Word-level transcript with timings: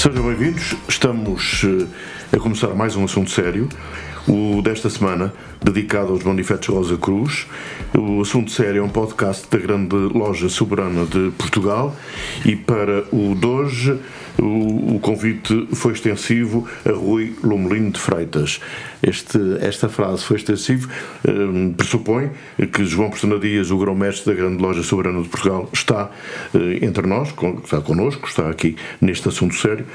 Sejam 0.00 0.22
bem-vindos. 0.22 0.74
Estamos 0.88 1.60
eh, 1.62 1.86
a 2.32 2.38
começar 2.38 2.68
mais 2.74 2.94
um 2.94 3.04
assunto 3.04 3.28
sério, 3.30 3.68
o 4.28 4.62
desta 4.62 4.88
semana, 4.88 5.32
dedicado 5.62 6.12
aos 6.12 6.22
manifestos 6.22 6.68
Rosa 6.68 6.96
Cruz. 6.96 7.46
O 7.96 8.20
assunto 8.20 8.50
sério 8.50 8.80
é 8.80 8.84
um 8.84 8.88
podcast 8.88 9.48
da 9.50 9.58
grande 9.58 9.96
loja 9.96 10.48
soberana 10.48 11.04
de 11.06 11.32
Portugal 11.32 11.96
e 12.44 12.54
para 12.54 13.04
o 13.12 13.34
de 13.34 13.46
hoje 13.46 13.98
o, 14.38 14.96
o 14.96 15.00
convite 15.00 15.68
foi 15.72 15.92
extensivo 15.92 16.66
a 16.84 16.92
Rui 16.92 17.34
Lomelino 17.42 17.90
de 17.90 18.00
Freitas. 18.00 18.60
Este, 19.02 19.38
esta 19.60 19.88
frase 19.88 20.24
foi 20.24 20.36
extensivo, 20.36 20.88
eh, 21.26 21.72
pressupõe 21.76 22.30
que 22.72 22.84
João 22.84 23.10
Pestana 23.10 23.38
Dias, 23.38 23.70
o 23.70 23.78
grão-mestre 23.78 24.34
da 24.34 24.40
grande 24.40 24.62
loja 24.62 24.82
soberana 24.82 25.22
de 25.22 25.28
Portugal, 25.28 25.68
está 25.72 26.10
eh, 26.54 26.78
entre 26.82 27.06
nós, 27.06 27.34
está 27.64 27.80
connosco, 27.80 28.28
está 28.28 28.48
aqui 28.48 28.76
neste 29.00 29.28
assunto 29.28 29.54
sério. 29.54 29.86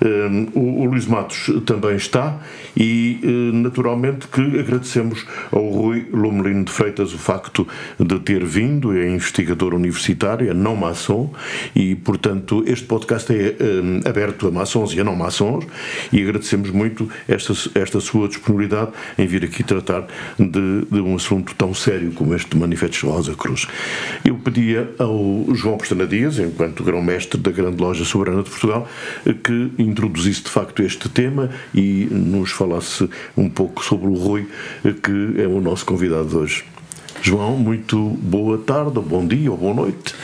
Eh, 0.00 0.48
o, 0.54 0.82
o 0.82 0.84
Luís 0.86 1.06
Matos 1.06 1.50
também 1.66 1.83
está 1.92 2.40
e, 2.76 3.20
eh, 3.22 3.52
naturalmente, 3.52 4.26
que 4.28 4.40
agradecemos 4.58 5.24
ao 5.52 5.68
Rui 5.68 6.06
Lomelino 6.12 6.64
de 6.64 6.72
Freitas 6.72 7.12
o 7.12 7.18
facto 7.18 7.66
de 7.98 8.18
ter 8.20 8.44
vindo, 8.44 8.96
é 8.96 9.08
investigador 9.08 9.74
universitário, 9.74 10.50
é 10.50 10.54
não 10.54 10.76
maçom 10.76 11.32
e, 11.74 11.94
portanto, 11.94 12.64
este 12.66 12.86
podcast 12.86 13.32
é 13.32 13.56
eh, 13.58 14.08
aberto 14.08 14.48
a 14.48 14.50
maçons 14.50 14.92
e 14.94 15.00
a 15.00 15.04
não 15.04 15.14
maçons 15.14 15.66
e 16.12 16.20
agradecemos 16.20 16.70
muito 16.70 17.08
esta, 17.28 17.52
esta 17.74 18.00
sua 18.00 18.28
disponibilidade 18.28 18.90
em 19.18 19.26
vir 19.26 19.44
aqui 19.44 19.62
tratar 19.62 20.06
de, 20.38 20.84
de 20.90 21.00
um 21.00 21.16
assunto 21.16 21.54
tão 21.54 21.74
sério 21.74 22.12
como 22.12 22.34
este 22.34 22.50
do 22.50 22.58
Manifesto 22.58 23.08
Rosa 23.08 23.34
Cruz. 23.34 23.66
Eu 24.24 24.36
pedia 24.36 24.90
ao 24.98 25.46
João 25.54 25.76
Pestana 25.78 26.06
Dias, 26.06 26.38
enquanto 26.38 26.82
grão-mestre 26.82 27.40
da 27.40 27.50
Grande 27.50 27.80
Loja 27.80 28.04
Soberana 28.04 28.42
de 28.42 28.50
Portugal, 28.50 28.88
que 29.42 29.72
introduzisse 29.78 30.42
de 30.42 30.50
facto 30.50 30.82
este 30.82 31.08
tema 31.08 31.50
e 31.74 32.06
nos 32.10 32.50
falasse 32.50 33.08
um 33.36 33.48
pouco 33.48 33.84
sobre 33.84 34.06
o 34.06 34.14
Rui, 34.14 34.46
que 35.02 35.40
é 35.40 35.46
o 35.46 35.60
nosso 35.60 35.84
convidado 35.84 36.28
de 36.28 36.36
hoje. 36.36 36.73
João, 37.26 37.56
muito 37.56 37.96
boa 38.20 38.58
tarde, 38.58 38.98
ou 38.98 39.02
bom 39.02 39.26
dia, 39.26 39.50
ou 39.50 39.56
boa 39.56 39.72
noite. 39.72 40.14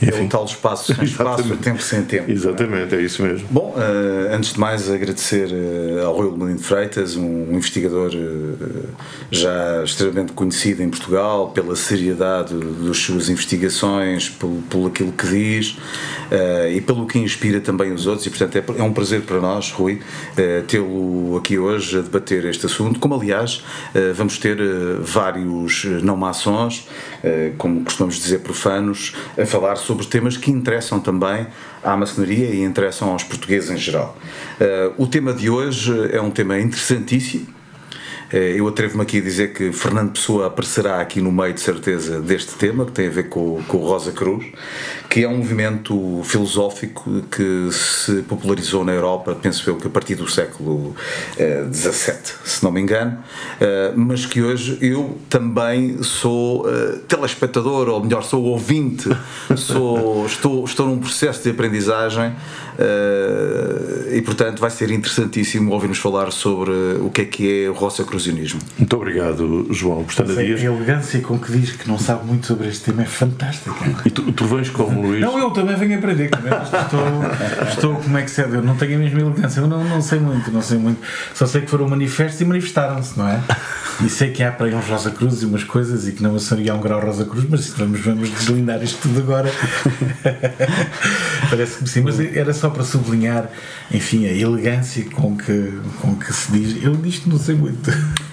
É 0.00 0.14
um 0.22 0.26
tal 0.26 0.46
espaço 0.46 0.94
sem 0.94 1.04
espaço, 1.04 1.54
tempo 1.58 1.82
sem 1.82 2.02
tempo. 2.02 2.30
Exatamente, 2.30 2.94
é 2.94 3.00
isso 3.02 3.22
mesmo. 3.22 3.46
Bom, 3.50 3.74
uh, 3.76 4.34
antes 4.34 4.54
de 4.54 4.58
mais 4.58 4.90
agradecer 4.90 5.50
uh, 5.52 6.06
ao 6.06 6.16
Rui 6.16 6.30
Lomelino 6.30 6.56
de 6.56 6.64
Freitas, 6.64 7.14
um, 7.14 7.50
um 7.50 7.56
investigador 7.56 8.10
uh, 8.10 8.88
já 9.30 9.84
extremamente 9.84 10.32
conhecido 10.32 10.82
em 10.82 10.88
Portugal 10.88 11.50
pela 11.50 11.76
seriedade 11.76 12.54
das 12.54 12.96
suas 12.96 13.28
investigações, 13.28 14.30
pelo, 14.30 14.62
pelo 14.62 14.86
aquilo 14.86 15.12
que 15.12 15.26
diz 15.26 15.76
e 16.74 16.80
pelo 16.80 17.06
que 17.06 17.18
inspira 17.18 17.60
também 17.60 17.92
os 17.92 18.06
outros 18.06 18.26
e 18.26 18.30
portanto 18.30 18.56
é, 18.56 18.80
é 18.80 18.82
um 18.82 18.92
prazer 18.92 19.22
para 19.22 19.40
nós, 19.40 19.70
Rui, 19.70 20.00
tê-lo 20.66 21.36
aqui 21.36 21.56
hoje 21.56 21.98
a 21.98 22.00
debater 22.00 22.44
este 22.46 22.66
assunto, 22.66 22.98
como 22.98 23.14
aliás 23.14 23.62
vamos 24.14 24.38
ter 24.38 24.58
vários 25.00 25.84
não 26.02 26.16
maçons, 26.16 26.45
como 27.58 27.84
costumamos 27.84 28.16
dizer 28.16 28.40
profanos, 28.40 29.14
a 29.38 29.46
falar 29.46 29.76
sobre 29.76 30.06
temas 30.06 30.36
que 30.36 30.50
interessam 30.50 31.00
também 31.00 31.46
à 31.82 31.96
maçonaria 31.96 32.46
e 32.46 32.62
interessam 32.62 33.10
aos 33.10 33.22
portugueses 33.22 33.70
em 33.70 33.76
geral. 33.76 34.16
Uh, 34.60 35.02
o 35.02 35.06
tema 35.06 35.32
de 35.32 35.48
hoje 35.50 35.92
é 36.12 36.20
um 36.20 36.30
tema 36.30 36.58
interessantíssimo. 36.58 37.55
Uh, 38.32 38.36
eu 38.36 38.66
atrevo-me 38.66 39.02
aqui 39.02 39.18
a 39.18 39.20
dizer 39.20 39.52
que 39.52 39.72
Fernando 39.72 40.12
Pessoa 40.12 40.46
aparecerá 40.46 41.00
aqui 41.00 41.20
no 41.20 41.30
meio, 41.30 41.54
de 41.54 41.60
certeza, 41.60 42.20
deste 42.20 42.54
tema, 42.54 42.84
que 42.84 42.92
tem 42.92 43.06
a 43.06 43.10
ver 43.10 43.28
com, 43.28 43.62
com 43.68 43.78
Rosa 43.78 44.12
Cruz, 44.12 44.46
que 45.08 45.22
é 45.22 45.28
um 45.28 45.38
movimento 45.38 46.22
filosófico 46.24 47.22
que 47.30 47.68
se 47.70 48.22
popularizou 48.22 48.84
na 48.84 48.92
Europa, 48.92 49.36
penso 49.40 49.68
eu, 49.70 49.76
que 49.76 49.86
a 49.86 49.90
partir 49.90 50.16
do 50.16 50.28
século 50.28 50.94
XVII, 51.72 52.14
uh, 52.14 52.48
se 52.48 52.64
não 52.64 52.72
me 52.72 52.80
engano, 52.80 53.18
uh, 53.60 53.98
mas 53.98 54.26
que 54.26 54.42
hoje 54.42 54.76
eu 54.80 55.16
também 55.28 56.02
sou 56.02 56.66
telespectador, 57.08 57.88
ou 57.88 58.02
melhor, 58.02 58.22
sou 58.22 58.42
ouvinte, 58.44 59.08
sou, 59.56 60.26
estou, 60.26 60.64
estou 60.64 60.86
num 60.86 60.98
processo 60.98 61.42
de 61.42 61.50
aprendizagem 61.50 62.34
e, 64.12 64.20
portanto, 64.22 64.60
vai 64.60 64.70
ser 64.70 64.90
interessantíssimo 64.90 65.72
ouvir-nos 65.72 65.98
falar 65.98 66.30
sobre 66.30 66.72
o 67.00 67.10
que 67.10 67.22
é 67.22 67.24
que 67.24 67.64
é 67.64 67.70
o 67.70 67.74
rossacruzianismo. 68.16 68.60
Muito 68.78 68.96
obrigado, 68.96 69.66
João 69.70 70.04
Dias. 70.04 70.60
A 70.60 70.64
elegância 70.64 71.20
com 71.20 71.38
que 71.38 71.52
diz 71.52 71.72
que 71.72 71.86
não 71.88 71.98
sabe 71.98 72.26
muito 72.26 72.46
sobre 72.46 72.68
este 72.68 72.84
tema 72.84 73.02
é 73.02 73.06
fantástica. 73.06 73.74
E 74.04 74.10
tu, 74.10 74.32
tu 74.32 74.46
vens 74.46 74.70
como 74.70 75.02
Luís? 75.02 75.20
Não, 75.20 75.38
eu 75.38 75.50
também 75.50 75.76
venho 75.76 75.98
aprender. 75.98 76.30
Estou, 76.32 77.68
estou, 77.68 77.94
como 77.96 78.18
é 78.18 78.22
que 78.22 78.30
se 78.30 78.42
é? 78.42 78.44
Eu 78.44 78.62
não 78.62 78.76
tenho 78.76 78.96
a 78.96 78.98
mesma 78.98 79.20
elegância. 79.20 79.60
Eu 79.60 79.68
não, 79.68 79.84
não 79.84 80.00
sei 80.00 80.18
muito, 80.18 80.50
não 80.50 80.62
sei 80.62 80.78
muito. 80.78 81.00
Só 81.34 81.46
sei 81.46 81.60
que 81.60 81.70
foram 81.70 81.88
manifestos 81.88 82.40
e 82.40 82.44
manifestaram-se, 82.44 83.18
não 83.18 83.28
é? 83.28 83.40
E 84.04 84.08
sei 84.08 84.30
que 84.30 84.42
há 84.42 84.52
para 84.52 84.66
aí 84.66 84.74
uns 84.74 84.86
Rosa 84.86 85.10
Cruz 85.10 85.42
e 85.42 85.46
umas 85.46 85.64
coisas 85.64 86.06
e 86.06 86.12
que 86.12 86.22
na 86.22 86.28
maçonaria 86.28 86.72
há 86.72 86.74
um 86.74 86.80
grau 86.80 87.00
Rosa 87.00 87.24
Cruz, 87.24 87.46
mas 87.48 87.68
vamos, 87.70 88.00
vamos 88.00 88.30
deslindar 88.30 88.82
isto 88.82 89.00
tudo 89.02 89.20
agora. 89.20 89.50
Parece 91.48 91.78
que 91.78 91.88
sim, 91.88 92.00
mas 92.02 92.18
era 92.20 92.52
só 92.52 92.68
para 92.68 92.84
sublinhar, 92.84 93.50
enfim, 93.90 94.26
a 94.26 94.32
elegância 94.32 95.04
com 95.10 95.36
que, 95.36 95.80
com 96.00 96.14
que 96.16 96.32
se 96.32 96.52
diz. 96.52 96.82
Eu 96.82 96.94
disto 96.96 97.28
não 97.28 97.38
sei 97.38 97.54
muito. 97.54 97.90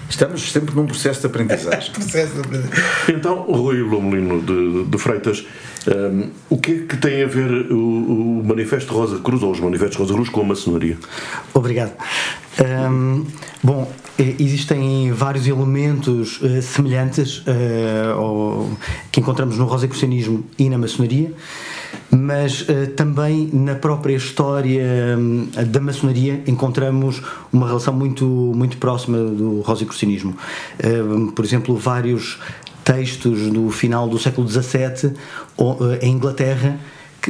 Estamos 0.10 0.52
sempre 0.52 0.76
num 0.76 0.86
processo 0.86 1.22
de 1.22 1.28
aprendizagem. 1.28 1.92
processo 1.94 2.34
de 2.34 2.40
aprendizagem. 2.40 2.84
Então, 3.10 3.42
Rui 3.44 3.82
Lomelino 3.82 4.42
de, 4.42 4.86
de 4.86 4.98
Freitas, 4.98 5.46
um, 5.88 6.30
o 6.50 6.58
que 6.58 6.72
é 6.72 6.80
que 6.86 6.98
tem 6.98 7.24
a 7.24 7.28
ver 7.28 7.72
o, 7.72 8.40
o 8.40 8.44
Manifesto 8.46 8.94
Rosa 8.94 9.20
Cruz 9.20 9.44
ou 9.44 9.52
os 9.52 9.60
Manifestos 9.60 9.98
Rosa 9.98 10.14
Cruz 10.14 10.30
com 10.30 10.42
a 10.42 10.46
maçonaria? 10.46 10.98
Obrigado. 11.54 11.94
Um, 12.62 13.26
bom, 13.64 13.92
existem 14.18 15.12
vários 15.12 15.48
elementos 15.48 16.40
uh, 16.42 16.62
semelhantes 16.62 17.40
uh, 17.40 18.14
ao, 18.14 18.70
que 19.12 19.20
encontramos 19.20 19.58
no 19.58 19.66
rosacrucianismo 19.66 20.46
e 20.58 20.70
na 20.70 20.78
maçonaria, 20.78 21.34
mas 22.16 22.62
uh, 22.62 22.88
também 22.96 23.50
na 23.52 23.76
própria 23.76 24.16
história 24.16 25.18
um, 25.18 25.48
da 25.68 25.80
maçonaria 25.80 26.44
encontramos 26.48 27.22
uma 27.52 27.68
relação 27.68 27.94
muito, 27.94 28.26
muito 28.26 28.78
próxima 28.78 29.18
do 29.18 29.62
rosacrucianismo. 29.62 30.36
por 31.36 31.44
exemplo, 31.44 31.76
vários 31.76 32.40
textos 32.84 33.50
do 33.52 33.70
final 33.70 34.08
do 34.08 34.20
século 34.20 34.48
XVII 34.48 35.14
em 36.02 36.12
Inglaterra 36.12 36.80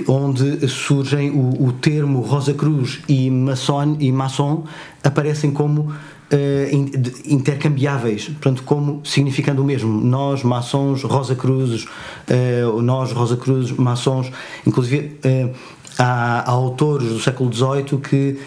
onde 0.08 0.68
surgem 0.68 1.30
o, 1.30 1.68
o 1.68 1.72
termo 1.74 2.22
Rosa 2.22 2.54
Cruz 2.54 3.02
e 3.08 3.30
maçon, 3.30 3.98
e 4.00 4.12
maçom 4.12 4.64
aparecem 5.04 5.52
como 5.52 5.82
uh, 5.82 5.94
intercambiáveis, 7.26 8.26
portanto, 8.26 8.64
como 8.64 9.02
significando 9.06 9.62
o 9.62 9.66
mesmo. 9.66 10.02
Nós, 10.02 10.44
maçons, 10.44 11.04
Rosa 11.04 11.36
Cruzes, 11.36 11.86
uh, 11.86 12.82
nós, 12.82 13.12
Rosa 13.12 13.38
Cruzes, 13.38 13.72
maçons, 13.72 14.32
inclusive 14.66 15.18
uh, 15.26 15.54
há, 15.98 16.40
há, 16.40 16.50
autores 16.50 17.10
do 17.10 17.20
século 17.20 17.54
XVIII 17.54 18.00
que, 18.02 18.40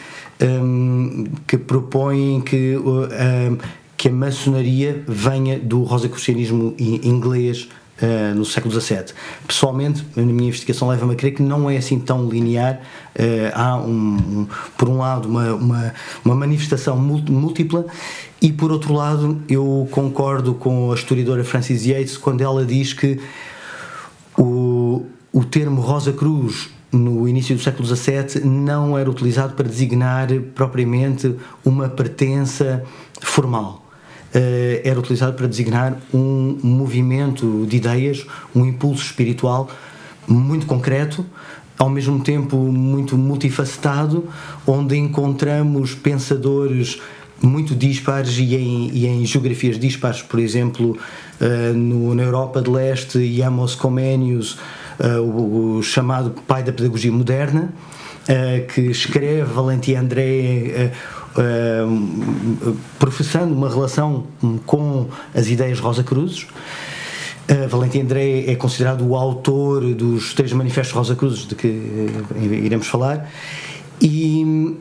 um, 0.42 1.24
que 1.46 1.56
propõem 1.56 2.40
que, 2.40 2.76
um, 2.76 3.58
que 3.96 4.08
a 4.08 4.12
maçonaria 4.12 5.04
venha 5.06 5.58
do 5.58 5.82
rosacrucianismo 5.82 6.74
inglês 6.78 7.68
Uh, 7.96 8.34
no 8.34 8.44
século 8.44 8.78
XVII. 8.78 9.14
Pessoalmente, 9.46 10.04
na 10.14 10.22
minha 10.22 10.48
investigação 10.48 10.88
leva-me 10.88 11.14
a 11.14 11.16
crer 11.16 11.34
que 11.34 11.42
não 11.42 11.70
é 11.70 11.78
assim 11.78 11.98
tão 11.98 12.28
linear. 12.28 12.78
Uh, 13.18 13.50
há, 13.54 13.76
um, 13.78 13.88
um, 13.90 14.48
por 14.76 14.90
um 14.90 14.98
lado, 14.98 15.26
uma, 15.26 15.54
uma, 15.54 15.94
uma, 16.22 16.34
manifestação 16.34 16.94
múltipla 16.98 17.86
e, 18.42 18.52
por 18.52 18.70
outro 18.70 18.92
lado, 18.92 19.40
eu 19.48 19.88
concordo 19.90 20.52
com 20.52 20.92
a 20.92 20.94
historiadora 20.94 21.42
Francis 21.42 21.86
Yates 21.86 22.18
quando 22.18 22.42
ela 22.42 22.66
diz 22.66 22.92
que 22.92 23.18
o, 24.36 25.06
o 25.32 25.42
termo 25.42 25.80
Rosa 25.80 26.12
Cruz 26.12 26.68
no 26.92 27.28
início 27.28 27.54
do 27.54 27.62
século 27.62 27.86
XVII, 27.86 28.44
não 28.44 28.96
era 28.96 29.10
utilizado 29.10 29.54
para 29.54 29.68
designar 29.68 30.28
propriamente 30.54 31.34
uma 31.64 31.88
pertença 31.88 32.82
formal. 33.20 33.85
Uh, 34.36 34.82
era 34.84 35.00
utilizado 35.00 35.32
para 35.32 35.46
designar 35.46 35.96
um 36.12 36.58
movimento 36.62 37.64
de 37.66 37.78
ideias, 37.78 38.26
um 38.54 38.66
impulso 38.66 39.02
espiritual 39.02 39.70
muito 40.28 40.66
concreto, 40.66 41.24
ao 41.78 41.88
mesmo 41.88 42.22
tempo 42.22 42.56
muito 42.56 43.16
multifacetado, 43.16 44.28
onde 44.66 44.96
encontramos 44.96 45.94
pensadores 45.94 47.00
muito 47.42 47.74
dispares 47.74 48.38
e 48.38 48.54
em, 48.56 48.90
e 48.92 49.06
em 49.06 49.24
geografias 49.26 49.78
dispares, 49.78 50.22
por 50.22 50.40
exemplo, 50.40 50.96
uh, 51.40 51.72
no, 51.74 52.14
na 52.14 52.22
Europa 52.22 52.62
de 52.62 52.70
Leste, 52.70 53.42
Amos 53.42 53.74
Comenius, 53.74 54.58
uh, 54.98 55.20
o, 55.20 55.76
o, 55.76 55.82
chamado 55.82 56.34
pai 56.46 56.62
da 56.62 56.72
pedagogia 56.72 57.12
moderna, 57.12 57.72
uh, 58.22 58.66
que 58.68 58.80
escreve 58.82 59.42
Valentim 59.42 59.94
André 59.94 60.92
professando 62.98 63.54
uma 63.54 63.68
relação 63.68 64.24
com 64.64 65.08
as 65.34 65.48
ideias 65.48 65.78
Rosa 65.78 66.02
Cruzes. 66.02 66.46
Uh, 67.48 67.68
Valentim 67.68 68.00
André 68.00 68.50
é 68.50 68.56
considerado 68.56 69.06
o 69.06 69.14
autor 69.14 69.94
dos 69.94 70.34
três 70.34 70.52
manifestos 70.52 70.92
Rosa 70.92 71.14
Cruzes 71.14 71.46
de 71.46 71.54
que 71.54 71.68
uh, 71.68 72.42
iremos 72.42 72.88
falar 72.88 73.30
e, 74.00 74.76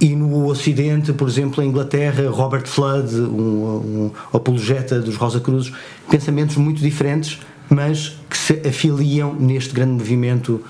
e 0.00 0.16
no 0.16 0.46
Ocidente, 0.46 1.12
por 1.12 1.28
exemplo, 1.28 1.62
em 1.62 1.68
Inglaterra, 1.68 2.28
Robert 2.28 2.66
Flood, 2.66 3.14
um, 3.14 4.10
um 4.32 4.36
apologeta 4.36 5.00
dos 5.00 5.16
Rosa 5.16 5.40
Cruzes, 5.40 5.72
pensamentos 6.10 6.56
muito 6.56 6.80
diferentes, 6.80 7.38
mas 7.68 8.16
que 8.28 8.36
se 8.36 8.66
afiliam 8.66 9.34
neste 9.34 9.72
grande 9.72 9.92
movimento 9.92 10.62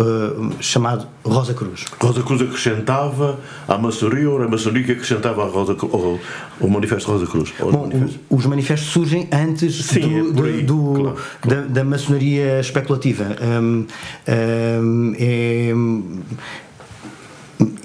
uh, 0.00 0.62
chamado 0.62 1.06
Rosa 1.24 1.54
Cruz. 1.54 1.84
Rosa 2.00 2.22
Cruz 2.22 2.42
acrescentava 2.42 3.38
à 3.68 3.76
maçonaria 3.76 4.30
ou 4.30 4.42
a 4.42 4.48
maçonaria 4.48 4.84
que 4.84 4.92
acrescentava 4.92 5.44
Rosa, 5.44 5.76
ao, 5.80 6.18
ao 6.60 6.68
Manifesto 6.68 7.10
Rosa 7.10 7.26
Cruz? 7.26 7.52
Bom, 7.58 7.82
manifestos? 7.82 8.20
os 8.30 8.46
manifestos 8.46 8.88
surgem 8.88 9.28
antes 9.30 9.84
Sim, 9.84 10.32
do, 10.32 10.46
é 10.46 10.50
aí, 10.50 10.62
do 10.62 10.76
claro, 10.76 11.02
claro. 11.02 11.18
Da, 11.46 11.60
da, 11.74 11.84
maçonaria 11.84 12.60
especulativa. 12.60 13.36
Um, 13.40 13.86
um, 14.82 15.14
é, 15.18 15.72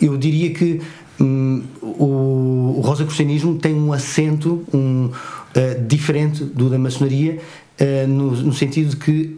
eu 0.02 0.18
diria 0.18 0.54
que 0.54 0.82
um, 1.20 1.64
o, 1.82 2.76
o 2.78 2.82
rosacrucianismo 2.82 3.58
tem 3.58 3.74
um 3.74 3.92
acento 3.92 4.64
um, 4.74 5.06
uh, 5.06 5.86
diferente 5.88 6.44
do 6.44 6.70
da 6.70 6.78
maçonaria, 6.78 7.40
uh, 7.80 8.08
no, 8.08 8.32
no, 8.32 8.54
sentido 8.54 8.90
de 8.92 8.98
que 8.98 9.38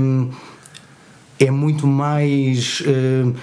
um, 0.00 0.28
é 1.42 1.50
muito 1.50 1.86
mais. 1.86 2.80
Uh, 2.80 3.34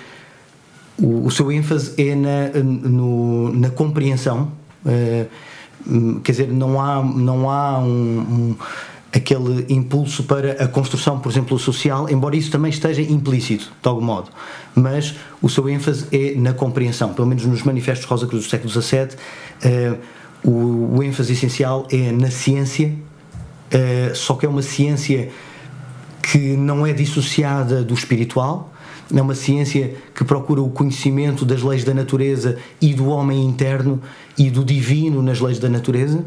o, 0.98 1.26
o, 1.26 1.32
seu 1.32 1.52
ênfase 1.52 1.94
é 2.02 2.16
na, 2.16 2.50
no, 2.64 3.54
na 3.54 3.70
compreensão. 3.70 4.52
Uh, 4.86 6.20
quer 6.22 6.32
dizer, 6.32 6.48
não 6.48 6.80
há, 6.80 7.04
não 7.04 7.50
há 7.50 7.80
um, 7.80 7.86
um, 7.86 8.56
aquele 9.14 9.66
impulso 9.74 10.24
para 10.24 10.64
a 10.64 10.68
construção, 10.68 11.20
por 11.20 11.32
exemplo, 11.32 11.58
social, 11.58 12.10
embora 12.10 12.36
isso 12.36 12.52
também 12.52 12.70
esteja 12.70 13.02
implícito, 13.02 13.72
de 13.82 13.88
algum 13.88 14.02
modo. 14.02 14.30
Mas 14.76 15.16
o 15.42 15.50
seu 15.50 15.68
ênfase 15.70 16.06
é 16.12 16.36
na 16.36 16.54
compreensão. 16.54 17.14
Pelo 17.14 17.28
menos 17.28 17.46
nos 17.46 17.64
manifestos 17.64 18.06
Rosa 18.06 18.28
Cruz 18.28 18.46
do 18.46 18.50
século 18.50 18.70
XVII, 18.70 19.04
uh, 19.04 19.10
eh, 19.62 19.98
o, 20.44 20.98
o 20.98 21.04
ênfase 21.04 21.34
essencial 21.34 21.86
é 21.92 22.12
na 22.12 22.32
ciência, 22.32 22.94
só 24.16 24.34
que 24.36 24.46
é 24.48 24.50
uma 24.50 24.64
ciência 24.64 25.30
que 26.22 26.56
não 26.56 26.86
é 26.86 26.94
dissociada 26.94 27.84
do 27.84 27.94
espiritual, 27.94 28.72
é 29.14 29.22
uma 29.22 29.34
ciência 29.34 29.96
que 30.14 30.24
procura 30.24 30.62
o 30.62 30.70
conhecimento 30.70 31.44
das 31.44 31.64
leis 31.64 31.84
da 31.84 31.94
natureza 31.94 32.58
e 32.80 32.94
do 32.94 33.08
homem 33.08 33.44
interno 33.44 34.02
e 34.38 34.52
do 34.52 34.64
divino 34.64 35.22
nas 35.22 35.40
leis 35.40 35.58
da 35.58 35.68
natureza. 35.68 36.24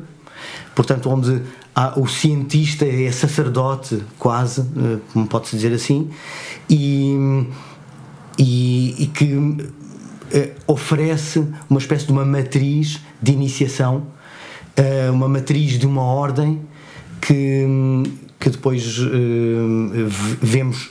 Portanto, 0.74 1.08
onde 1.08 1.42
há, 1.74 1.98
o 1.98 2.08
cientista 2.08 2.84
é 2.84 3.10
sacerdote, 3.12 4.02
quase, 4.18 4.62
eh, 4.62 4.98
como 5.12 5.26
pode-se 5.28 5.54
dizer 5.54 5.72
assim, 5.72 6.10
e, 6.68 7.46
e, 8.38 9.04
e 9.04 9.06
que 9.06 9.56
eh, 10.32 10.50
oferece 10.66 11.46
uma 11.70 11.78
espécie 11.78 12.06
de 12.06 12.12
uma 12.12 12.24
matriz 12.24 13.00
de 13.20 13.32
iniciação, 13.32 14.06
eh, 14.76 15.10
uma 15.10 15.28
matriz 15.28 15.78
de 15.78 15.86
uma 15.86 16.02
ordem 16.02 16.60
que, 17.22 17.64
que 18.38 18.50
depois 18.50 18.98
uh, 18.98 20.08
vemos 20.42 20.90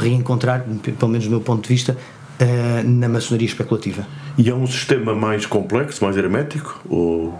reencontrar, 0.00 0.64
pelo 0.98 1.12
menos 1.12 1.26
do 1.26 1.30
meu 1.30 1.42
ponto 1.42 1.62
de 1.62 1.68
vista, 1.68 1.96
uh, 2.40 2.88
na 2.88 3.08
maçonaria 3.08 3.46
especulativa. 3.46 4.06
E 4.38 4.48
é 4.48 4.54
um 4.54 4.66
sistema 4.66 5.14
mais 5.14 5.44
complexo, 5.44 6.02
mais 6.02 6.16
hermético? 6.16 6.80
Ou 6.88 7.38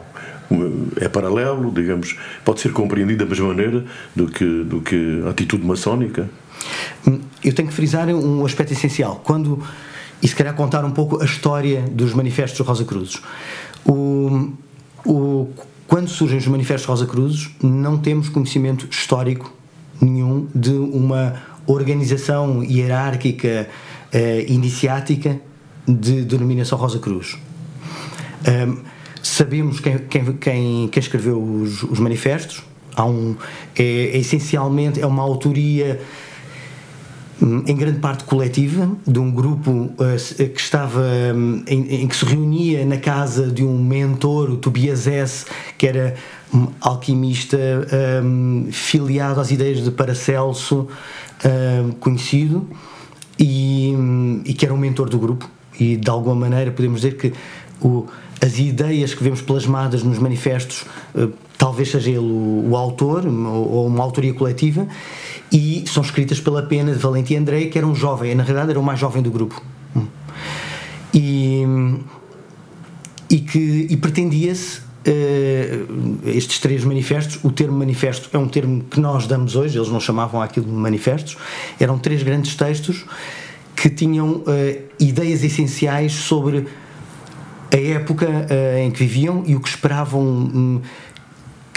é 1.00 1.08
paralelo, 1.08 1.70
digamos, 1.70 2.16
pode 2.44 2.60
ser 2.60 2.72
compreendido 2.72 3.24
da 3.24 3.28
mesma 3.28 3.48
maneira 3.48 3.84
do 4.14 4.26
que, 4.26 4.64
do 4.64 4.80
que 4.80 5.22
a 5.26 5.30
atitude 5.30 5.64
maçónica? 5.64 6.28
Eu 7.42 7.54
tenho 7.54 7.68
que 7.68 7.74
frisar 7.74 8.08
um 8.08 8.44
aspecto 8.44 8.72
essencial. 8.72 9.22
Quando, 9.24 9.62
e 10.22 10.28
se 10.28 10.34
calhar 10.34 10.54
contar 10.54 10.84
um 10.84 10.90
pouco 10.90 11.22
a 11.22 11.24
história 11.24 11.82
dos 11.90 12.12
manifestos 12.12 12.66
Rosa 12.66 12.84
Cruzes. 12.84 13.22
O, 13.86 14.52
o, 15.06 15.48
quando 15.88 16.08
surgem 16.08 16.36
os 16.36 16.46
manifestos 16.46 16.86
Rosa 16.86 17.06
Cruzes, 17.06 17.48
não 17.62 17.96
temos 17.96 18.28
conhecimento 18.28 18.86
histórico 18.90 19.50
nenhum 19.98 20.46
de 20.54 20.70
uma 20.70 21.42
organização 21.66 22.62
hierárquica 22.62 23.66
uh, 24.14 24.52
iniciática 24.52 25.40
de 25.88 26.26
denominação 26.26 26.76
Rosa 26.76 26.98
Cruz. 26.98 27.38
Um, 28.46 28.82
sabemos 29.22 29.80
quem, 29.80 29.96
quem, 29.98 30.24
quem, 30.34 30.88
quem 30.88 31.00
escreveu 31.00 31.42
os, 31.42 31.82
os, 31.82 31.98
manifestos. 31.98 32.62
Um, 32.98 33.34
é, 33.74 33.82
é, 33.82 34.18
essencialmente 34.18 35.00
é 35.00 35.06
uma 35.06 35.22
autoria 35.22 36.02
em 37.40 37.76
grande 37.76 38.00
parte 38.00 38.24
coletiva, 38.24 38.90
de 39.06 39.18
um 39.18 39.30
grupo 39.30 39.70
uh, 39.70 40.48
que 40.52 40.60
estava 40.60 41.00
um, 41.34 41.62
em, 41.68 42.02
em, 42.02 42.08
que 42.08 42.16
se 42.16 42.24
reunia 42.24 42.84
na 42.84 42.96
casa 42.96 43.46
de 43.46 43.64
um 43.64 43.78
mentor, 43.78 44.50
o 44.50 44.56
Tobias 44.56 45.06
S., 45.06 45.46
que 45.76 45.86
era 45.86 46.16
um 46.52 46.66
alquimista 46.80 47.58
um, 48.24 48.68
filiado 48.72 49.40
às 49.40 49.50
ideias 49.52 49.84
de 49.84 49.90
Paracelso, 49.90 50.88
hum, 51.44 51.92
conhecido, 52.00 52.66
e, 53.38 53.94
hum, 53.96 54.42
e, 54.44 54.52
que 54.54 54.64
era 54.64 54.74
um 54.74 54.78
mentor 54.78 55.08
do 55.08 55.18
grupo. 55.18 55.48
E 55.78 55.96
de 55.96 56.10
alguma 56.10 56.34
maneira 56.34 56.72
podemos 56.72 57.02
dizer 57.02 57.16
que 57.16 57.32
o, 57.80 58.06
as 58.40 58.58
ideias 58.58 59.14
que 59.14 59.22
vemos 59.22 59.42
plasmadas 59.42 60.02
nos 60.02 60.18
manifestos, 60.18 60.84
uh, 61.14 61.30
talvez 61.56 61.90
seja 61.90 62.10
ele 62.10 62.18
o, 62.18 62.70
o 62.70 62.76
autor, 62.76 63.26
ou 63.26 63.86
uma 63.86 64.02
autoria 64.02 64.34
coletiva 64.34 64.88
e 65.52 65.84
são 65.86 66.02
escritas 66.02 66.40
pela 66.40 66.62
pena 66.62 66.92
de 66.92 66.98
Valentim 66.98 67.36
André, 67.36 67.66
que 67.66 67.78
era 67.78 67.86
um 67.86 67.94
jovem, 67.94 68.34
na 68.34 68.42
realidade 68.42 68.70
era 68.70 68.80
o 68.80 68.82
mais 68.82 68.98
jovem 68.98 69.22
do 69.22 69.30
grupo. 69.30 69.62
E, 71.12 71.62
e 73.30 73.40
que 73.40 73.86
e 73.88 73.96
pretendia-se 73.96 74.80
uh, 74.80 76.28
estes 76.28 76.58
três 76.58 76.84
manifestos, 76.84 77.42
o 77.42 77.50
termo 77.50 77.78
manifesto 77.78 78.28
é 78.32 78.38
um 78.38 78.48
termo 78.48 78.84
que 78.84 79.00
nós 79.00 79.26
damos 79.26 79.56
hoje, 79.56 79.78
eles 79.78 79.88
não 79.88 80.00
chamavam 80.00 80.42
aquilo 80.42 80.66
de 80.66 80.72
manifestos, 80.72 81.36
eram 81.80 81.98
três 81.98 82.22
grandes 82.22 82.54
textos 82.54 83.06
que 83.74 83.88
tinham 83.88 84.36
uh, 84.36 84.44
ideias 84.98 85.42
essenciais 85.42 86.12
sobre 86.12 86.66
a 87.72 87.76
época 87.76 88.26
uh, 88.26 88.78
em 88.78 88.90
que 88.90 88.98
viviam 88.98 89.44
e 89.46 89.54
o 89.54 89.60
que 89.60 89.68
esperavam 89.68 90.22
um, 90.22 90.80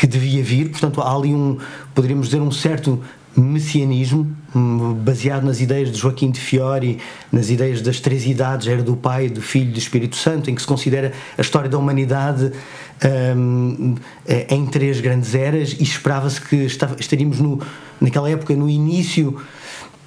que 0.02 0.08
devia 0.08 0.42
vir, 0.42 0.72
portanto 0.72 1.00
há 1.00 1.16
ali 1.16 1.32
um, 1.32 1.60
poderíamos 1.94 2.26
dizer, 2.26 2.42
um 2.42 2.50
certo 2.50 3.00
messianismo 3.38 4.36
hum, 4.56 4.96
baseado 4.96 5.44
nas 5.44 5.62
ideias 5.62 5.92
de 5.92 6.00
Joaquim 6.00 6.32
de 6.32 6.40
Fiori, 6.40 6.98
nas 7.32 7.52
ideias 7.52 7.84
das 7.84 8.00
três 8.00 8.26
idades, 8.26 8.68
era 8.68 8.82
do 8.82 8.96
Pai, 8.96 9.30
do 9.30 9.44
Filho 9.44 9.70
e 9.70 9.74
do 9.74 9.78
Espírito 9.78 10.16
Santo, 10.16 10.50
em 10.50 10.56
que 10.56 10.62
se 10.62 10.68
considera 10.68 11.14
a 11.38 11.42
história 11.42 11.70
da 11.70 11.78
humanidade 11.78 12.52
um, 13.38 13.94
em 14.50 14.66
três 14.66 15.00
grandes 15.00 15.36
eras 15.36 15.76
e 15.80 15.84
esperava-se 15.84 16.42
que 16.42 16.56
estaríamos 16.66 17.40
no, 17.40 17.62
naquela 18.02 18.28
época 18.28 18.56
no 18.56 18.68
início 18.68 19.40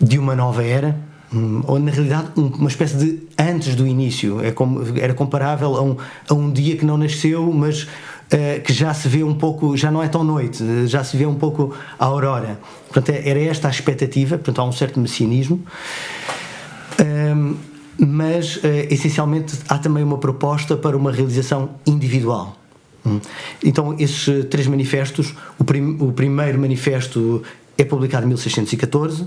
de 0.00 0.18
uma 0.18 0.34
nova 0.34 0.64
era, 0.64 0.98
hum, 1.32 1.62
ou 1.68 1.78
na 1.78 1.92
realidade 1.92 2.30
uma 2.34 2.68
espécie 2.68 2.96
de 2.96 3.22
antes 3.38 3.76
do 3.76 3.86
início, 3.86 4.44
é 4.44 4.50
como, 4.50 4.82
era 4.98 5.14
comparável 5.14 5.76
a 5.76 5.82
um, 5.82 5.96
a 6.28 6.34
um 6.34 6.50
dia 6.50 6.76
que 6.76 6.84
não 6.84 6.98
nasceu, 6.98 7.52
mas 7.52 7.86
uh, 8.32 8.62
que 8.62 8.72
já 8.72 8.92
se 8.94 9.08
vê 9.08 9.22
um 9.22 9.34
pouco, 9.34 9.76
já 9.76 9.90
não 9.90 10.02
é 10.02 10.08
tão 10.08 10.24
noite, 10.24 10.86
já 10.86 11.02
se 11.04 11.16
vê 11.16 11.26
um 11.26 11.34
pouco 11.34 11.74
a 11.98 12.04
aurora. 12.04 12.58
Portanto, 12.88 13.16
é, 13.16 13.28
era 13.28 13.40
esta 13.40 13.68
a 13.68 13.70
expectativa, 13.70 14.36
portanto, 14.36 14.60
há 14.60 14.64
um 14.64 14.72
certo 14.72 15.00
messianismo. 15.00 15.62
Um, 17.00 17.56
mas 17.96 18.56
uh, 18.56 18.60
essencialmente 18.90 19.56
há 19.68 19.78
também 19.78 20.02
uma 20.02 20.18
proposta 20.18 20.76
para 20.76 20.96
uma 20.96 21.12
realização 21.12 21.70
individual. 21.86 22.56
Hum. 23.06 23.20
Então, 23.62 23.94
esses 23.98 24.46
três 24.46 24.66
manifestos, 24.66 25.34
o, 25.58 25.64
prim 25.64 25.96
o, 26.00 26.12
primeiro 26.12 26.58
manifesto 26.58 27.42
é 27.76 27.84
publicado 27.84 28.24
em 28.24 28.28
1614, 28.28 29.26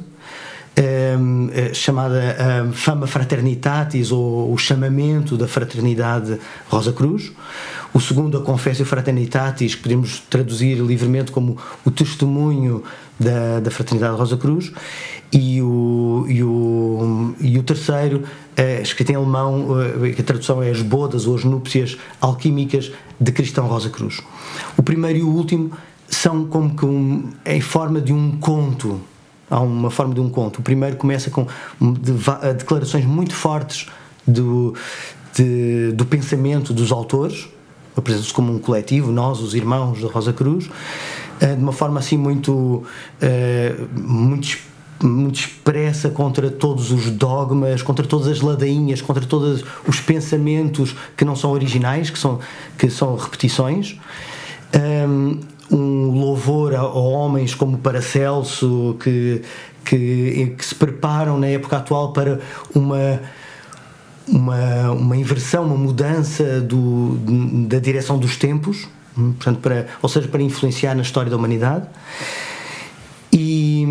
um, 1.20 1.50
chamada 1.74 2.66
um, 2.66 2.72
Fama 2.72 3.08
Fraternitatis, 3.08 4.12
ou 4.12 4.51
o 4.54 4.58
chamamento 4.58 5.38
da 5.38 5.48
Fraternidade 5.48 6.38
Rosa 6.70 6.92
Cruz. 6.92 7.32
O 7.98 8.00
segundo, 8.00 8.38
a 8.38 8.42
Confessio 8.42 8.86
Fraternitatis, 8.86 9.74
que 9.74 9.82
podemos 9.82 10.20
traduzir 10.30 10.75
livremente 10.75 11.32
como 11.32 11.58
o 11.84 11.89
testemunho 11.89 12.84
da, 13.20 13.60
da 13.60 13.72
Fraternidade 13.72 14.16
Rosa 14.16 14.38
Cruz. 14.38 14.72
E 15.34 15.60
o, 15.63 16.24
e 16.30 16.44
o, 16.44 17.34
e 17.42 17.58
o 17.58 17.63
terceiro, 17.63 18.22
é, 18.56 18.84
escrito 18.84 19.13
em 19.13 19.16
alemão, 19.16 19.70
a 20.16 20.22
tradução 20.22 20.62
é 20.62 20.70
As 20.70 20.80
Bodas 20.84 21.25
ou 21.25 21.34
As 21.34 21.44
Núpcias 21.44 21.98
Alquímicas 22.22 22.92
de 23.20 23.32
Cristão 23.32 23.66
Rosa 23.66 23.89
Cruz. 23.89 24.22
O 24.77 24.84
primeiro 24.84 25.18
e 25.18 25.24
o 25.24 25.30
último 25.30 25.72
são 26.08 26.46
como 26.46 26.75
que 26.75 26.86
um, 26.86 27.32
em 27.44 27.62
forma 27.62 28.00
de 28.00 28.13
um 28.13 28.38
conto. 28.38 29.01
Há 29.50 29.60
uma 29.60 29.89
forma 29.89 30.13
de 30.13 30.22
um 30.22 30.30
conto. 30.30 30.60
O 30.60 30.62
primeiro 30.62 30.98
começa 30.98 31.32
com 31.32 31.48
declarações 32.56 33.06
muito 33.06 33.34
fortes 33.34 33.88
do, 34.27 34.75
de, 35.34 35.94
do 35.94 36.06
pensamento 36.06 36.72
dos 36.75 36.92
autores, 36.92 37.57
apresentam-se 37.98 38.34
como 38.34 38.54
um 38.54 38.60
coletivo, 38.60 39.12
nós, 39.12 39.42
os 39.42 39.54
irmãos 39.54 40.01
da 40.01 40.08
Rosa 40.08 40.32
Cruz, 40.32 40.70
eh, 41.39 41.56
de 41.56 41.62
uma 41.62 41.74
forma 41.74 42.00
assim 42.00 42.18
muito, 42.18 42.84
eh, 43.22 43.75
muito 43.92 44.58
muito 45.04 45.36
expressa 45.36 46.10
contra 46.10 46.50
todos 46.50 46.92
os 46.92 47.12
dogmas, 47.12 47.84
contra 47.84 48.06
todas 48.06 48.27
as 48.27 48.42
ladainhas, 48.42 49.00
contra 49.00 49.24
todos 49.24 49.63
os 49.88 50.00
pensamentos 50.00 50.96
que 51.16 51.24
não 51.24 51.36
são 51.36 51.51
originais, 51.51 52.10
que 52.10 52.18
são, 52.18 52.39
que 52.77 52.89
são 52.89 53.16
repetições. 53.16 54.00
Um, 54.75 55.39
um 55.70 56.20
louvor 56.20 56.74
a, 56.74 56.80
a, 56.80 56.88
homens 56.88 57.54
como 57.54 57.77
Paracelso, 57.77 58.96
que, 59.00 59.42
que, 59.86 60.56
que 60.58 60.66
se 60.66 60.74
preparam 60.74 61.38
na 61.38 61.48
época 61.48 61.77
atual 61.77 62.12
para 62.12 62.39
uma 62.74 63.22
uma, 64.27 64.91
uma 64.91 65.15
inversão, 65.15 65.65
uma 65.65 65.77
mudança 65.77 66.60
do, 66.62 67.17
da 67.67 67.79
direção 67.79 68.17
dos 68.17 68.36
tempos, 68.38 68.88
hum, 69.17 69.34
portanto, 69.34 69.60
para, 69.60 69.88
ou 70.01 70.10
seja, 70.10 70.27
para 70.27 70.41
influenciar 70.41 70.96
na 70.96 71.01
história 71.01 71.29
da 71.29 71.38
humanidade. 71.38 71.88
E, 73.31 73.84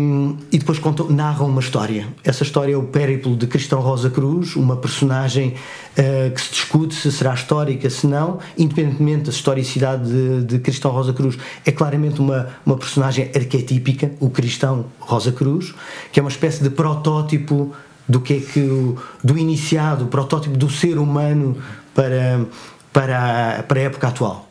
e 0.51 0.57
depois 0.57 0.77
contam, 0.77 1.09
narram 1.09 1.47
uma 1.47 1.61
história. 1.61 2.07
Essa 2.23 2.43
história 2.43 2.73
é 2.73 2.77
o 2.77 2.83
périplo 2.83 3.35
de 3.35 3.47
Cristão 3.47 3.79
Rosa 3.79 4.09
Cruz, 4.09 4.55
uma 4.55 4.75
personagem 4.75 5.53
uh, 5.97 6.31
que 6.31 6.41
se 6.41 6.51
discute 6.51 6.95
se 6.95 7.11
será 7.11 7.33
histórica, 7.33 7.89
se 7.89 8.07
não, 8.07 8.39
independentemente 8.57 9.23
da 9.23 9.29
historicidade 9.29 10.09
de, 10.09 10.43
de 10.43 10.59
Cristão 10.59 10.91
Rosa 10.91 11.13
Cruz, 11.13 11.37
é 11.65 11.71
claramente 11.71 12.19
uma, 12.19 12.49
uma 12.65 12.75
personagem 12.75 13.31
arquetípica, 13.33 14.11
o 14.19 14.29
Cristão 14.29 14.87
Rosa 14.99 15.31
Cruz, 15.31 15.73
que 16.11 16.19
é 16.19 16.23
uma 16.23 16.31
espécie 16.31 16.61
de 16.61 16.69
protótipo 16.69 17.73
do 18.07 18.19
que 18.19 18.33
é 18.35 18.39
que 18.39 18.59
o, 18.59 18.97
do 19.23 19.37
iniciado, 19.37 20.05
o 20.05 20.07
protótipo 20.07 20.57
do 20.57 20.69
ser 20.69 20.97
humano 20.97 21.57
para, 21.93 22.45
para, 22.93 23.59
a, 23.59 23.63
para 23.63 23.79
a 23.79 23.83
época 23.83 24.07
atual. 24.07 24.47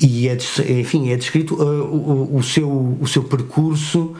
E 0.00 0.28
é, 0.28 0.36
enfim, 0.80 1.10
é 1.10 1.16
descrito 1.16 1.54
uh, 1.54 1.84
o, 1.84 2.36
o, 2.36 2.42
seu, 2.42 2.96
o 3.00 3.06
seu 3.06 3.24
percurso, 3.24 4.14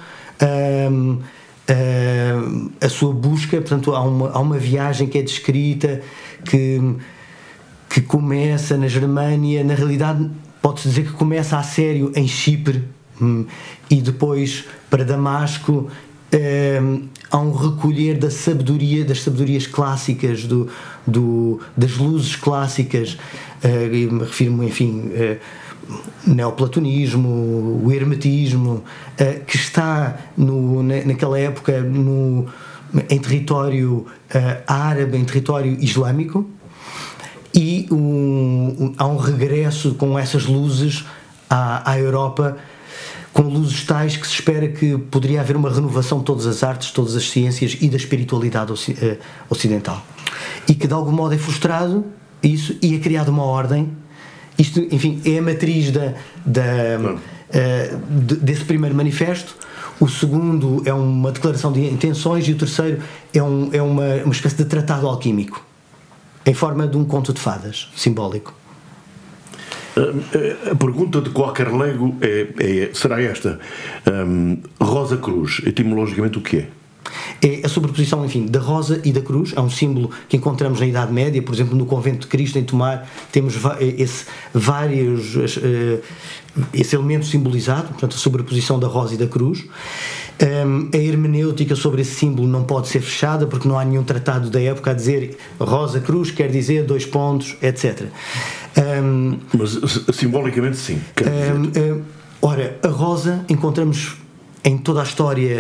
um, 0.91 1.13
uh, 1.13 2.71
a 2.81 2.89
sua 2.89 3.13
busca, 3.13 3.57
portanto, 3.59 3.95
há 3.95 4.03
uma, 4.03 4.31
há 4.31 4.39
uma 4.39 4.59
viagem 4.59 5.07
que 5.07 5.19
é 5.19 5.23
descrita 5.23 6.01
que, 6.45 6.81
que 7.89 8.01
começa 8.01 8.77
na 8.77 8.89
Germânia, 8.89 9.63
na 9.63 9.75
realidade 9.75 10.29
pode-se 10.61 10.89
dizer 10.89 11.05
que 11.05 11.13
começa 11.13 11.57
a 11.57 11.63
sério 11.63 12.13
em 12.15 12.27
Chipre 12.27 12.85
um, 13.21 13.47
e 13.89 14.01
depois 14.01 14.65
para 14.91 15.05
Damasco 15.05 15.89
há 17.31 17.39
um 17.39 17.53
recolher 17.53 18.19
da 18.19 18.31
sabedoria, 18.31 19.05
das 19.05 19.23
sabedorias 19.23 19.67
clássicas, 19.67 20.45
do, 20.45 20.69
do, 21.07 21.61
das 21.77 21.97
luzes 21.97 22.37
clássicas, 22.37 23.19
uh, 23.65 24.19
refiro-me, 24.19 24.67
enfim, 24.67 25.11
uh, 25.11 25.39
neoplatonismo, 26.27 27.81
o 27.85 27.93
hermetismo, 27.93 28.85
uh, 29.21 29.45
que 29.47 29.57
está 29.57 30.19
no, 30.37 30.83
na, 30.83 31.05
naquela 31.05 31.39
época 31.39 31.81
no, 31.81 32.47
em 33.09 33.19
território 33.19 34.07
árabe, 34.67 35.17
em 35.19 35.25
território 35.25 35.77
islâmico, 35.81 36.49
e 37.55 37.87
um, 37.91 37.97
um, 37.97 38.95
há 38.97 39.07
um 39.07 39.17
regresso 39.17 39.95
com 39.95 40.19
essas 40.19 40.45
luzes 40.45 41.05
à, 41.49 41.91
à 41.91 41.99
Europa 41.99 42.57
com 43.33 43.43
luzes 43.43 43.85
tais 43.85 44.17
que 44.17 44.27
se 44.27 44.35
espera 44.35 44.69
que 44.69 44.97
poderia 44.97 45.41
haver 45.41 45.57
uma 45.57 45.71
renovação 45.71 46.19
de 46.19 46.25
todas 46.25 46.47
as 46.47 46.63
artes, 46.63 46.91
todas 46.91 47.15
as 47.15 47.29
ciências 47.29 47.77
e 47.81 47.89
da 47.89 47.97
espiritualidade 47.97 48.73
eh, 49.01 49.19
ocidental. 49.49 50.05
E 50.69 50.75
que 50.75 50.87
de 50.87 50.95
algum 50.95 51.13
modo 51.13 51.35
é 51.35 51.39
frustrado 51.39 52.05
isso 52.43 52.77
e 52.83 52.95
é 52.95 52.99
criada 52.99 53.31
uma 53.31 53.45
ordem. 53.45 53.91
Isto, 54.59 54.81
enfim, 54.91 55.21
é 55.25 55.39
a 55.39 55.43
matriz 55.43 55.91
da, 55.91 56.15
da, 56.45 56.63
uh, 57.01 57.99
desse 58.21 58.65
primeiro 58.65 58.95
manifesto. 58.95 59.57
O 60.01 60.09
segundo 60.09 60.83
é 60.85 60.93
uma 60.93 61.33
declaração 61.33 61.73
de 61.73 61.81
intenções 61.81 62.47
e 62.49 62.53
o 62.53 62.57
terceiro 62.57 63.03
é, 63.35 63.43
um, 63.43 63.71
é 63.73 63.83
uma, 63.83 64.15
uma 64.25 64.33
espécie 64.33 64.57
de 64.57 64.65
tratado 64.65 65.07
alquímico, 65.07 65.65
em 66.47 66.55
forma 66.55 66.87
de 66.87 66.97
um 66.97 67.05
conto 67.05 67.33
de 67.33 67.41
fadas 67.41 67.89
simbólico. 67.97 68.55
A 70.71 70.75
pergunta 70.75 71.21
de 71.21 71.31
qualquer 71.31 71.73
leigo 71.73 72.17
é, 72.21 72.49
é 72.59 72.91
será 72.95 73.21
esta: 73.21 73.59
um, 74.07 74.59
Rosa 74.81 75.17
Cruz, 75.17 75.61
etimologicamente, 75.67 76.39
o 76.39 76.41
que 76.41 76.59
é? 76.59 76.69
É 77.41 77.65
a 77.65 77.69
sobreposição, 77.69 78.25
enfim, 78.25 78.47
da 78.47 78.61
rosa 78.61 79.01
e 79.05 79.13
da 79.13 79.21
cruz, 79.21 79.53
é 79.57 79.61
um 79.61 79.71
símbolo 79.71 80.11
que 80.29 80.37
encontramos 80.37 80.81
na 80.81 80.87
Idade 80.87 81.13
Média, 81.13 81.41
por 81.43 81.55
exemplo, 81.55 81.77
no 81.77 81.87
Convento 81.87 82.21
de 82.21 82.27
Cristo, 82.27 82.59
em 82.59 82.65
Tomar, 82.65 83.09
temos 83.33 83.55
esse, 83.81 84.27
vários, 84.53 85.37
uh, 85.37 86.03
esse 86.75 86.95
elemento 86.95 87.25
simbolizado, 87.25 87.89
portanto, 87.89 88.15
a 88.15 88.19
sobreposição 88.19 88.79
da 88.79 88.87
rosa 88.87 89.15
e 89.15 89.17
da 89.17 89.27
cruz. 89.27 89.65
Um, 90.41 90.89
a 90.95 90.97
hermenêutica 90.97 91.75
sobre 91.75 92.03
esse 92.03 92.15
símbolo 92.15 92.47
não 92.47 92.63
pode 92.63 92.87
ser 92.87 93.01
fechada 93.01 93.45
porque 93.45 93.67
não 93.67 93.77
há 93.77 93.85
nenhum 93.85 94.05
tratado 94.05 94.49
da 94.49 94.61
época 94.63 94.93
a 94.93 94.95
dizer 94.95 95.37
rosa 95.59 95.99
cruz 95.99 96.31
quer 96.31 96.49
dizer 96.49 96.85
dois 96.85 97.05
pontos, 97.05 97.57
etc. 97.61 98.07
Um, 98.77 99.39
Mas 99.53 99.81
simbolicamente 100.15 100.77
sim. 100.77 101.01
Um, 101.21 102.03
ora, 102.41 102.79
a 102.85 102.89
rosa 102.89 103.45
encontramos 103.49 104.17
em 104.65 104.79
toda 104.79 105.01
a 105.01 105.03
história 105.03 105.57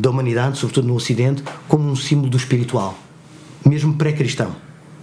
da 0.00 0.10
humanidade, 0.10 0.58
sobretudo 0.58 0.86
no 0.86 0.94
Ocidente, 0.94 1.42
como 1.66 1.88
um 1.90 1.96
símbolo 1.96 2.30
do 2.30 2.36
espiritual, 2.36 2.96
mesmo 3.66 3.94
pré-cristão. 3.94 4.54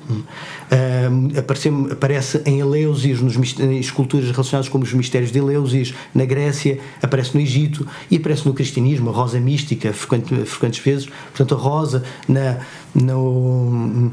Uh, 0.09 1.37
aparece, 1.37 1.69
aparece 1.91 2.41
em 2.45 2.59
Eleusis, 2.59 3.21
nas 3.21 3.35
esculturas 3.79 4.29
relacionadas 4.31 4.67
com 4.67 4.79
os 4.79 4.93
mistérios 4.93 5.31
de 5.31 5.37
Eleusis, 5.37 5.93
na 6.13 6.25
Grécia, 6.25 6.79
aparece 7.01 7.35
no 7.35 7.41
Egito 7.41 7.87
e 8.09 8.17
aparece 8.17 8.47
no 8.47 8.53
cristianismo, 8.53 9.11
a 9.11 9.13
rosa 9.13 9.39
mística, 9.39 9.93
frequente, 9.93 10.33
frequentes 10.45 10.83
vezes. 10.83 11.05
Portanto, 11.05 11.53
a 11.53 11.57
rosa 11.57 12.03
na, 12.27 12.57
no, 12.95 14.11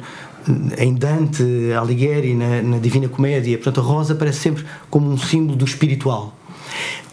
em 0.78 0.94
Dante, 0.94 1.72
Alighieri, 1.72 2.34
na, 2.34 2.62
na, 2.62 2.78
Divina 2.78 3.08
Comédia, 3.08 3.56
portanto, 3.56 3.80
a 3.80 3.82
rosa 3.82 4.12
aparece 4.12 4.40
sempre 4.40 4.64
como 4.90 5.10
um 5.10 5.16
símbolo 5.16 5.56
do 5.56 5.64
espiritual. 5.64 6.36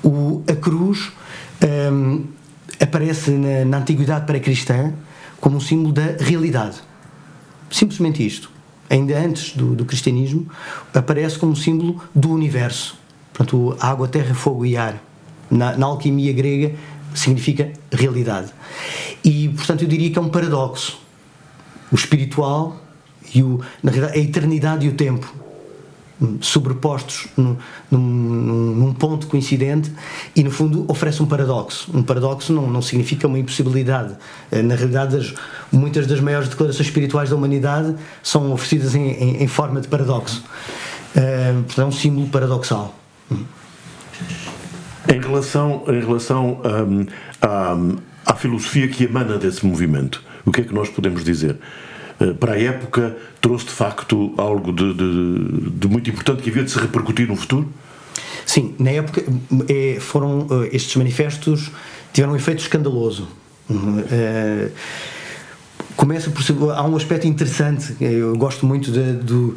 O, 0.03 0.43
a 0.47 0.55
cruz 0.55 1.11
um, 1.91 2.25
aparece 2.81 3.31
na, 3.31 3.63
na 3.63 3.77
antiguidade 3.77 4.25
pré-cristã 4.25 4.93
como 5.39 5.57
um 5.57 5.61
símbolo 5.61 5.93
da 5.93 6.17
realidade. 6.19 6.81
Simplesmente 7.71 8.25
isto 8.25 8.52
ainda 8.89 9.17
antes 9.17 9.55
do, 9.55 9.75
do 9.75 9.85
cristianismo, 9.85 10.47
aparece 10.93 11.37
como 11.37 11.55
símbolo 11.55 12.01
do 12.13 12.31
universo. 12.31 12.97
Portanto, 13.33 13.75
água, 13.79 14.07
terra, 14.07 14.33
fogo 14.33 14.65
e 14.65 14.77
ar. 14.77 15.01
Na, 15.49 15.75
na 15.77 15.85
alquimia 15.85 16.33
grega 16.33 16.75
significa 17.13 17.71
realidade. 17.91 18.51
E, 19.23 19.49
portanto, 19.49 19.83
eu 19.83 19.87
diria 19.87 20.09
que 20.11 20.17
é 20.17 20.21
um 20.21 20.29
paradoxo. 20.29 20.99
O 21.91 21.95
espiritual 21.95 22.81
e 23.33 23.43
o, 23.43 23.61
na 23.81 23.91
realidade, 23.91 24.19
a 24.19 24.21
eternidade 24.21 24.85
e 24.85 24.89
o 24.89 24.93
tempo 24.93 25.42
sobrepostos 26.41 27.27
num, 27.35 27.57
num, 27.89 27.99
num, 27.99 28.93
ponto 28.93 29.27
coincidente 29.27 29.91
e, 30.35 30.43
no 30.43 30.51
fundo, 30.51 30.85
oferece 30.87 31.21
um 31.21 31.25
paradoxo. 31.25 31.91
Um 31.93 32.03
paradoxo 32.03 32.53
não, 32.53 32.69
não 32.69 32.81
significa 32.81 33.27
uma 33.27 33.39
impossibilidade. 33.39 34.15
Eh, 34.51 34.61
na 34.61 34.75
realidade, 34.75 35.17
as, 35.17 35.33
muitas 35.71 36.07
das 36.07 36.19
maiores 36.19 36.49
declarações 36.49 36.87
espirituais 36.87 37.29
da 37.29 37.35
humanidade 37.35 37.95
são 38.21 38.51
oferecidas 38.51 38.95
em, 38.95 39.11
em, 39.11 39.43
em 39.43 39.47
forma 39.47 39.81
de 39.81 39.87
paradoxo. 39.87 40.43
Uh, 41.15 41.63
portanto, 41.63 41.81
é 41.81 41.85
um 41.85 41.91
símbolo 41.91 42.27
paradoxal. 42.27 42.97
Em 45.07 45.19
relação, 45.19 45.83
em 45.87 45.99
relação 45.99 46.61
à, 47.41 48.31
à 48.31 48.35
filosofia 48.35 48.87
que 48.87 49.03
emana 49.03 49.37
desse 49.37 49.65
movimento, 49.65 50.23
o 50.45 50.51
que 50.51 50.61
é 50.61 50.63
que 50.63 50.73
nós 50.73 50.89
podemos 50.89 51.23
dizer? 51.23 51.57
Eh, 52.19 52.33
para 52.33 52.53
a 52.53 52.61
época, 52.61 53.15
trouxe 53.41 53.65
de 53.65 53.71
facto 53.71 54.33
algo 54.37 54.71
de, 54.71 54.93
de, 54.93 55.69
de, 55.71 55.87
muito 55.87 56.09
importante 56.09 56.41
que 56.41 56.49
havia 56.49 56.63
de 56.63 56.71
se 56.71 56.79
repercutir 56.79 57.27
no 57.27 57.35
futuro? 57.35 57.67
Sim, 58.45 58.75
na 58.77 58.91
época 58.91 59.23
é, 59.69 59.97
foram 59.99 60.47
eh, 60.63 60.69
estes 60.73 60.95
manifestos 60.95 61.71
tiveram 62.11 62.33
um 62.33 62.35
efeito 62.35 62.59
escandaloso. 62.59 63.27
Uh, 63.69 64.69
começa 65.95 66.29
por 66.29 66.43
há 66.71 66.83
um 66.83 66.97
aspecto 66.97 67.25
interessante 67.25 67.95
eu 68.01 68.35
gosto 68.35 68.65
muito 68.65 68.91
de, 68.91 69.13
do 69.13 69.55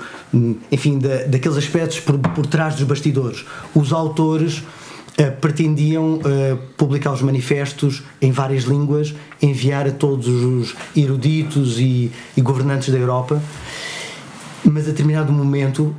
enfim 0.71 0.99
de, 0.99 1.25
daqueles 1.25 1.59
aspectos 1.59 1.99
por, 1.99 2.17
por 2.17 2.47
trás 2.47 2.77
dos 2.77 2.85
bastidores 2.85 3.45
os 3.75 3.93
autores 3.93 4.63
uh, 5.20 5.40
pretendiam 5.40 6.14
uh, 6.14 6.56
publicar 6.76 7.12
os 7.12 7.23
manifestos 7.23 8.02
em 8.20 8.30
várias 8.30 8.64
línguas 8.64 9.14
enviar 9.40 9.87
a 9.87 9.92
todos 9.92 10.28
os 10.28 10.75
eruditos 10.96 11.78
e, 11.78 12.11
e 12.37 12.40
governantes 12.40 12.90
da 12.92 12.99
Europa. 12.99 13.42
Mas 14.64 14.85
a 14.85 14.90
determinado 14.90 15.32
momento 15.32 15.82
uh, 15.82 15.96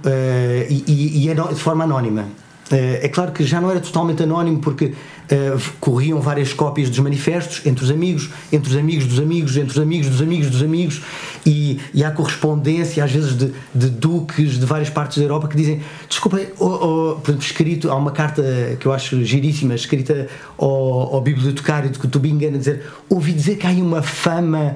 e, 0.70 0.84
e, 0.88 1.30
e 1.30 1.34
de 1.34 1.60
forma 1.62 1.84
anónima 1.84 2.28
é 2.76 3.08
claro 3.08 3.32
que 3.32 3.44
já 3.46 3.62
não 3.62 3.72
era 3.72 3.80
totalmente 3.80 4.22
anónimo 4.24 4.60
porque 4.60 4.86
uh, 4.86 5.62
corriam 5.80 6.20
várias 6.20 6.54
cópias 6.54 6.90
dos 6.90 7.00
manifestos 7.00 7.66
entre 7.66 7.84
os 7.84 7.90
amigos, 7.92 8.30
entre 8.52 8.70
os 8.70 8.78
amigos 8.78 9.06
dos 9.06 9.20
amigos, 9.20 9.58
entre 9.58 9.72
os 9.72 9.80
amigos 9.80 10.10
dos 10.10 10.22
amigos 10.22 10.50
dos 10.50 10.62
amigos, 10.62 11.02
e, 11.46 11.80
e 11.94 12.04
há 12.04 12.12
correspondência, 12.12 13.04
às 13.04 13.12
vezes, 13.12 13.38
de, 13.38 13.54
de, 13.74 13.90
duques 13.90 14.60
de 14.60 14.66
várias 14.66 14.90
partes 14.90 15.18
da 15.18 15.24
Europa 15.24 15.48
que 15.48 15.56
dizem: 15.56 15.82
Desculpa, 16.10 16.42
oh, 16.60 16.66
oh, 16.66 17.16
por 17.16 17.32
exemplo, 17.32 17.46
escrito, 17.46 17.90
há 17.90 17.96
uma 17.96 18.12
carta 18.12 18.44
que 18.80 18.86
eu 18.86 18.92
acho 18.92 19.24
giríssima, 19.24 19.76
escrita 19.76 20.28
ao, 20.58 21.16
ao 21.16 21.22
bibliotecário 21.22 21.90
de 21.90 21.98
Kutubingan, 21.98 22.56
a 22.56 22.58
dizer: 22.58 22.84
Ouvi 23.10 23.32
dizer 23.32 23.56
que 23.56 23.66
há 23.66 23.72
uma 23.72 24.02
fama. 24.02 24.76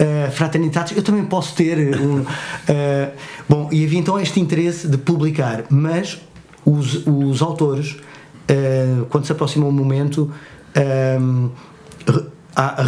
Uh, 0.00 0.30
fraternidades, 0.30 0.96
eu 0.96 1.02
também 1.02 1.22
posso 1.26 1.54
ter 1.54 1.94
um, 2.00 2.20
uh, 2.20 2.26
bom, 3.46 3.68
e 3.70 3.84
havia 3.84 3.98
então 3.98 4.18
este 4.18 4.40
interesse 4.40 4.88
de 4.88 4.96
publicar, 4.96 5.64
mas 5.68 6.18
os, 6.64 7.06
os 7.06 7.42
autores 7.42 7.96
uh, 8.50 9.06
quando 9.06 9.24
se 9.26 9.32
aproxima 9.32 9.66
um 9.66 9.72
momento, 9.72 10.30
um, 11.24 11.50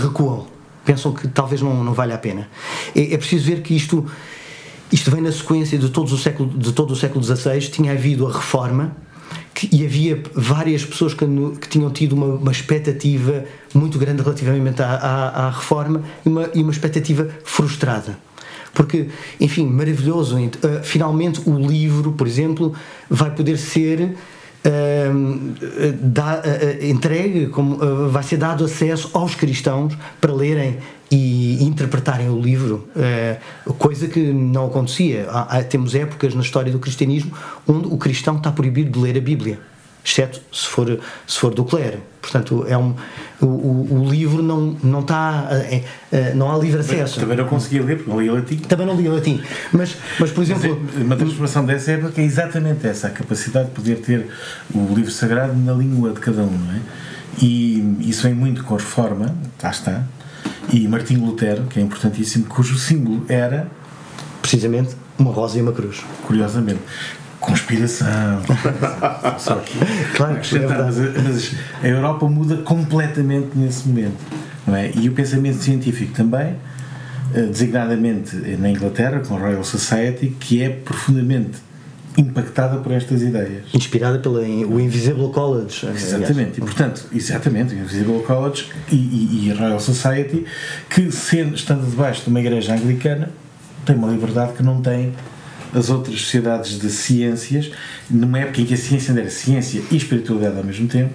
recuam. 0.02 0.46
Pensam 0.84 1.12
que 1.12 1.28
talvez 1.28 1.62
não, 1.62 1.84
não 1.84 1.92
valha 1.92 2.16
a 2.16 2.18
pena. 2.18 2.48
É, 2.94 3.14
é 3.14 3.16
preciso 3.16 3.46
ver 3.46 3.62
que 3.62 3.74
isto, 3.74 4.04
isto 4.90 5.10
vem 5.10 5.20
na 5.20 5.30
sequência 5.30 5.78
de, 5.78 5.88
todos 5.88 6.12
o 6.12 6.18
século, 6.18 6.50
de 6.50 6.72
todo 6.72 6.92
o 6.92 6.96
século 6.96 7.22
XVI. 7.22 7.60
Tinha 7.70 7.92
havido 7.92 8.26
a 8.26 8.32
reforma 8.32 8.96
que, 9.54 9.68
e 9.70 9.84
havia 9.84 10.20
várias 10.34 10.84
pessoas 10.84 11.14
que, 11.14 11.24
que 11.60 11.68
tinham 11.68 11.90
tido 11.90 12.14
uma, 12.14 12.26
uma, 12.34 12.50
expectativa 12.50 13.44
muito 13.72 13.98
grande 13.98 14.22
relativamente 14.22 14.82
à, 14.82 14.94
à, 14.94 15.46
à 15.46 15.50
reforma 15.50 16.02
e 16.26 16.28
uma, 16.28 16.50
e 16.54 16.62
uma 16.62 16.72
expectativa 16.72 17.28
frustrada 17.44 18.18
porque, 18.72 19.08
enfim, 19.40 19.66
maravilhoso. 19.66 20.36
Uh, 20.36 20.50
finalmente, 20.82 21.40
o 21.48 21.58
livro, 21.58 22.12
por 22.12 22.26
exemplo, 22.26 22.72
vai 23.08 23.30
poder 23.30 23.58
ser 23.58 24.14
dá, 26.00 26.40
uh, 26.40 26.84
entregue, 26.84 27.48
como, 27.48 27.82
uh, 27.82 28.08
vai 28.08 28.22
ser 28.22 28.36
dado 28.36 28.64
acesso 28.64 29.10
aos 29.12 29.34
cristãos 29.34 29.96
para 30.20 30.32
lerem 30.32 30.78
e 31.10 31.62
interpretarem 31.62 32.28
o 32.30 32.40
livro, 32.40 32.88
uh, 33.66 33.72
coisa 33.74 34.06
que 34.06 34.20
não 34.20 34.66
acontecia. 34.66 35.26
Há, 35.28 35.58
há, 35.58 35.64
temos 35.64 35.94
épocas 35.94 36.34
na 36.34 36.42
história 36.42 36.70
do 36.70 36.78
cristianismo 36.78 37.32
onde 37.66 37.88
o 37.88 37.98
cristão 37.98 38.36
está 38.36 38.52
proibido 38.52 38.90
de 38.90 38.98
ler 38.98 39.16
a 39.16 39.20
Bíblia 39.20 39.71
exceto 40.04 40.40
se 40.52 40.66
for, 40.66 40.98
se 41.26 41.38
for 41.38 41.54
do 41.54 41.64
clero. 41.64 42.00
Portanto, 42.20 42.64
é 42.68 42.78
um, 42.78 42.94
o, 43.40 43.46
o, 43.46 44.00
o 44.00 44.08
livro 44.08 44.42
não, 44.42 44.76
não 44.82 45.00
está. 45.00 45.48
É, 45.50 45.82
é, 46.12 46.34
não 46.34 46.52
há 46.52 46.56
livre 46.56 46.80
acesso. 46.80 47.18
Também 47.18 47.36
não 47.36 47.46
conseguia 47.46 47.82
ler, 47.82 47.96
porque 47.96 48.10
não 48.10 48.20
lia 48.20 48.32
latim. 48.32 48.56
Também 48.58 48.86
não 48.86 48.94
lia 48.94 49.10
latim. 49.12 49.42
Mas, 49.72 49.96
mas 50.20 50.30
por 50.30 50.42
exemplo. 50.42 50.80
Mas, 50.94 51.02
uma 51.04 51.16
transformação 51.16 51.64
dessa 51.64 51.92
época 51.92 52.20
é 52.20 52.24
exatamente 52.24 52.86
essa, 52.86 53.08
a 53.08 53.10
capacidade 53.10 53.68
de 53.68 53.74
poder 53.74 53.96
ter 53.96 54.28
o 54.72 54.94
livro 54.94 55.10
sagrado 55.10 55.54
na 55.54 55.72
língua 55.72 56.10
de 56.12 56.20
cada 56.20 56.42
um, 56.42 56.50
não 56.50 56.74
é? 56.74 56.80
E 57.40 57.96
isso 58.00 58.22
vem 58.22 58.34
muito 58.34 58.62
com 58.62 58.74
a 58.74 58.78
reforma, 58.78 59.34
cá 59.58 59.70
está. 59.70 60.04
E 60.72 60.86
Martinho 60.86 61.24
Lutero, 61.24 61.64
que 61.64 61.80
é 61.80 61.82
importantíssimo, 61.82 62.44
cujo 62.44 62.78
símbolo 62.78 63.24
era. 63.28 63.66
Precisamente 64.40 64.96
uma 65.18 65.32
rosa 65.32 65.58
e 65.58 65.62
uma 65.62 65.72
cruz. 65.72 66.02
Curiosamente 66.26 66.80
conspiração. 67.42 68.40
Só 69.38 69.56
que, 69.56 69.78
claro 70.14 70.40
que 70.40 70.56
é 70.56 70.66
mas, 70.66 70.96
mas, 70.98 71.54
a 71.82 71.86
Europa 71.86 72.26
muda 72.28 72.56
completamente 72.58 73.50
nesse 73.54 73.86
momento. 73.86 74.18
Não 74.66 74.76
é? 74.76 74.90
E 74.94 75.08
o 75.08 75.12
pensamento 75.12 75.58
científico 75.58 76.14
também, 76.14 76.56
eh, 77.34 77.42
designadamente 77.42 78.36
na 78.36 78.70
Inglaterra, 78.70 79.20
com 79.20 79.36
a 79.36 79.38
Royal 79.38 79.64
Society, 79.64 80.28
que 80.28 80.62
é 80.62 80.70
profundamente 80.70 81.58
impactada 82.16 82.78
por 82.78 82.92
estas 82.92 83.22
ideias. 83.22 83.64
Inspirada 83.74 84.18
pelo 84.18 84.44
Invisible 84.44 85.30
College. 85.30 85.86
Exatamente, 85.86 86.58
e 86.58 86.60
portanto, 86.60 87.06
exatamente, 87.12 87.74
o 87.74 87.78
Invisible 87.78 88.22
College 88.22 88.68
e, 88.90 88.96
e, 88.96 89.46
e 89.46 89.52
a 89.52 89.54
Royal 89.54 89.80
Society, 89.80 90.44
que 90.90 91.10
sendo, 91.10 91.54
estando 91.54 91.88
debaixo 91.88 92.22
de 92.22 92.28
uma 92.28 92.40
igreja 92.40 92.74
anglicana, 92.74 93.30
tem 93.84 93.96
uma 93.96 94.08
liberdade 94.08 94.52
que 94.52 94.62
não 94.62 94.80
tem 94.80 95.12
as 95.74 95.90
outras 95.90 96.20
sociedades 96.20 96.78
de 96.78 96.90
ciências, 96.90 97.70
numa 98.10 98.38
época 98.40 98.60
em 98.60 98.66
que 98.66 98.74
a 98.74 98.76
ciência 98.76 99.12
era 99.12 99.30
ciência 99.30 99.82
e 99.90 99.96
espiritualidade 99.96 100.58
ao 100.58 100.64
mesmo 100.64 100.86
tempo, 100.86 101.14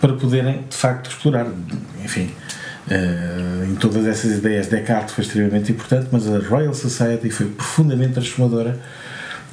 para 0.00 0.12
poderem 0.14 0.64
de 0.68 0.76
facto 0.76 1.10
explorar. 1.10 1.46
Enfim, 2.04 2.30
uh, 2.86 3.64
em 3.64 3.74
todas 3.74 4.06
essas 4.06 4.38
ideias, 4.38 4.68
Descartes 4.68 5.14
foi 5.14 5.24
extremamente 5.24 5.72
importante, 5.72 6.08
mas 6.12 6.28
a 6.28 6.38
Royal 6.38 6.74
Society 6.74 7.30
foi 7.30 7.46
profundamente 7.46 8.12
transformadora 8.12 8.78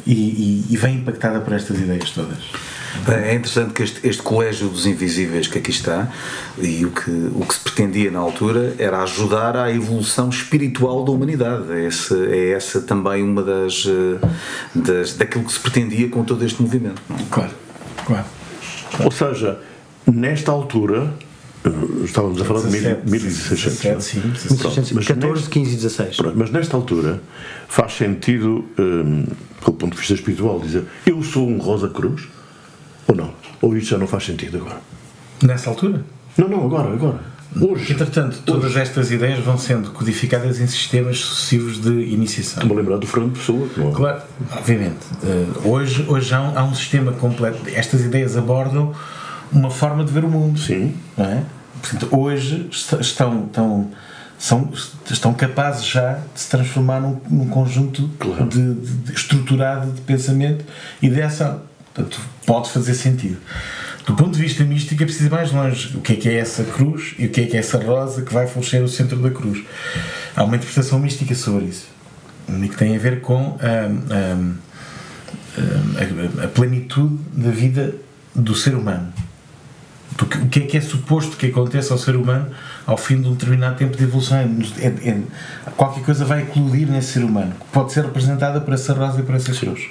e, 0.05 0.13
e, 0.13 0.65
e 0.69 0.77
vem 0.77 0.97
impactada 0.97 1.39
por 1.39 1.53
estas 1.53 1.79
ideias 1.79 2.12
todas. 2.12 2.38
É 3.08 3.36
interessante 3.36 3.73
que 3.73 3.84
este, 3.84 4.08
este, 4.08 4.21
colégio 4.23 4.69
dos 4.69 4.86
invisíveis 4.86 5.47
que 5.47 5.60
aqui 5.60 5.71
está 5.71 6.12
e 6.58 6.86
o 6.86 6.91
que, 6.91 7.12
o 7.12 7.45
que 7.45 7.53
se 7.53 7.60
pretendia 7.60 8.10
na 8.10 8.19
altura 8.19 8.75
era 8.79 9.03
ajudar 9.03 9.55
à 9.55 9.71
evolução 9.71 10.29
espiritual 10.29 11.03
da 11.03 11.12
humanidade. 11.12 11.71
É, 11.71 11.86
esse, 11.86 12.13
é 12.27 12.51
essa 12.51 12.81
também 12.81 13.23
uma 13.23 13.43
das, 13.43 13.86
eh, 13.88 14.27
das 14.73 15.13
daquilo 15.13 15.43
que 15.43 15.51
se 15.51 15.60
pretendia 15.60 16.10
com 16.10 16.23
todo 16.23 16.43
este 16.43 16.62
movimento. 16.62 17.01
Não? 17.10 17.17
Claro, 17.29 17.51
claro. 18.05 18.25
Ou 19.03 19.12
seja, 19.12 19.60
nesta 20.08 20.51
altura 20.51 21.13
eh, 21.65 21.69
estávamos 22.05 22.41
a 22.41 22.45
falar 22.45 22.62
17, 22.62 23.01
de 23.01 23.12
1600. 23.12 23.62
17, 23.62 24.03
sim, 24.03 24.19
1600, 24.21 25.08
14, 25.08 25.49
15 25.49 25.71
e 25.71 25.75
16. 25.75 26.17
Mas 26.36 26.51
nesta 26.51 26.77
altura 26.77 27.21
faz 27.67 27.93
sentido, 27.93 28.65
um, 28.79 29.23
eh, 29.23 29.34
pelo 29.63 29.77
ponto 29.77 29.91
de 29.93 29.97
vista 29.97 30.13
espiritual, 30.13 30.60
dizer 30.60 30.86
eu 31.05 31.21
sou 31.21 31.47
um 31.47 31.58
Rosa 31.58 31.89
Cruz 31.89 32.27
ou 33.07 33.15
não? 33.15 33.33
Ou 33.61 33.75
isto 33.75 33.91
já 33.91 33.97
não 33.97 34.07
faz 34.07 34.25
sentido 34.25 34.57
agora? 34.57 34.81
Nessa 35.41 35.69
altura? 35.69 36.03
Não, 36.37 36.47
não, 36.47 36.65
agora, 36.65 36.93
agora. 36.93 37.35
Hoje. 37.59 37.93
Entretanto, 37.93 38.41
todas 38.45 38.71
hoje. 38.71 38.79
estas 38.79 39.11
ideias 39.11 39.39
vão 39.39 39.57
sendo 39.57 39.91
codificadas 39.91 40.59
em 40.59 40.67
sistemas 40.67 41.19
sucessivos 41.19 41.79
de 41.79 41.89
iniciação. 41.89 42.61
Estou-me 42.61 42.73
a 42.73 42.77
lembrar 42.83 42.97
do 42.97 43.07
Fernando 43.07 43.33
Pessoa. 43.33 43.69
Não 43.77 43.89
é? 43.89 43.93
Claro, 43.93 44.21
obviamente. 44.51 45.05
Uh, 45.23 45.69
hoje 45.69 46.05
hoje 46.07 46.33
há, 46.33 46.41
um, 46.41 46.57
há 46.57 46.63
um 46.63 46.75
sistema 46.75 47.13
completo. 47.13 47.59
Estas 47.73 48.01
ideias 48.01 48.35
abordam 48.35 48.93
uma 49.51 49.69
forma 49.69 50.03
de 50.03 50.11
ver 50.11 50.25
o 50.25 50.29
mundo. 50.29 50.59
Sim. 50.59 50.95
Não 51.17 51.25
é? 51.25 51.43
Portanto, 51.81 52.09
hoje 52.11 52.67
estão, 52.71 52.99
estão, 52.99 53.91
são, 54.37 54.69
estão 55.09 55.33
capazes 55.33 55.85
já 55.85 56.19
de 56.33 56.39
se 56.39 56.49
transformar 56.49 56.99
num, 56.99 57.21
num 57.29 57.47
conjunto 57.47 58.09
claro. 58.19 58.47
de, 58.47 58.73
de, 58.73 58.91
de 58.91 59.13
estruturado 59.13 59.91
de 59.91 60.01
pensamento 60.01 60.65
e 61.01 61.09
de 61.09 61.21
ação. 61.21 61.61
Portanto, 61.95 62.19
pode 62.45 62.69
fazer 62.69 62.93
sentido. 62.93 63.38
Do 64.05 64.13
ponto 64.13 64.34
de 64.34 64.41
vista 64.41 64.63
místico, 64.65 65.01
é 65.01 65.05
preciso 65.05 65.29
ir 65.29 65.31
mais 65.31 65.51
longe. 65.51 65.95
O 65.97 66.01
que 66.01 66.13
é 66.13 66.15
que 66.17 66.29
é 66.29 66.36
essa 66.36 66.63
cruz 66.63 67.15
e 67.17 67.25
o 67.25 67.29
que 67.29 67.41
é 67.41 67.45
que 67.45 67.55
é 67.55 67.60
essa 67.60 67.79
rosa 67.79 68.21
que 68.21 68.34
vai 68.34 68.45
florescer 68.45 68.81
no 68.81 68.88
centro 68.88 69.17
da 69.17 69.31
cruz? 69.31 69.63
Há 70.36 70.43
uma 70.43 70.58
interpretação 70.58 70.99
mística 70.99 71.34
sobre 71.34 71.65
isso 71.65 71.95
e 72.47 72.69
que 72.69 72.75
tem 72.75 72.95
a 72.95 72.99
ver 72.99 73.21
com 73.21 73.58
a, 73.60 74.13
a, 74.13 74.36
a, 76.41 76.45
a 76.45 76.47
plenitude 76.49 77.17
da 77.34 77.49
vida 77.49 77.95
do 78.36 78.53
ser 78.53 78.75
humano. 78.75 79.12
Porque 80.17 80.38
o 80.38 80.47
que 80.47 80.60
é 80.60 80.62
que 80.63 80.77
é 80.77 80.81
suposto 80.81 81.36
que 81.36 81.47
aconteça 81.47 81.93
ao 81.93 81.97
ser 81.97 82.15
humano 82.15 82.49
ao 82.86 82.97
fim 82.97 83.21
de 83.21 83.27
um 83.27 83.34
determinado 83.34 83.75
tempo 83.77 83.97
de 83.97 84.03
evolução? 84.03 84.38
É, 84.38 84.88
é, 84.88 85.21
qualquer 85.75 86.03
coisa 86.03 86.23
vai 86.23 86.43
eclodir 86.43 86.88
nesse 86.88 87.13
ser 87.13 87.23
humano, 87.23 87.51
que 87.51 87.65
pode 87.71 87.91
ser 87.91 88.05
representada 88.05 88.62
por 88.62 88.73
essa 88.73 88.93
rosa 88.93 89.19
e 89.19 89.23
por 89.23 89.36
essa 89.36 89.53
cruz. 89.53 89.89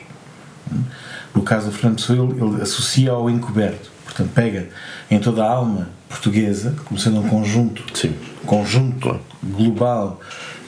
No 1.35 1.43
caso 1.43 1.67
do 1.67 1.73
Fernando 1.73 1.97
Pessoa, 1.97 2.31
ele, 2.31 2.63
associa 2.63 3.11
ao 3.11 3.29
encoberto. 3.29 3.91
Portanto, 4.05 4.31
pega 4.35 4.69
em 5.11 5.19
toda 5.19 5.45
a 5.45 5.51
alma 5.51 5.89
portuguesa, 6.09 6.75
como 6.85 6.99
sendo 6.99 7.21
um 7.21 7.29
conjunto, 7.29 7.83
Sim. 7.99 8.15
conjunto 8.47 9.01
claro. 9.01 9.21
global 9.43 10.21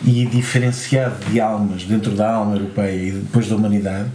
e 0.05 0.27
diferenciado 0.27 1.25
de 1.31 1.41
almas 1.41 1.85
dentro 1.85 2.11
da 2.11 2.35
alma 2.35 2.57
europeia 2.57 3.09
e 3.09 3.13
depois 3.13 3.49
da 3.49 3.57
humanidade, 3.57 4.11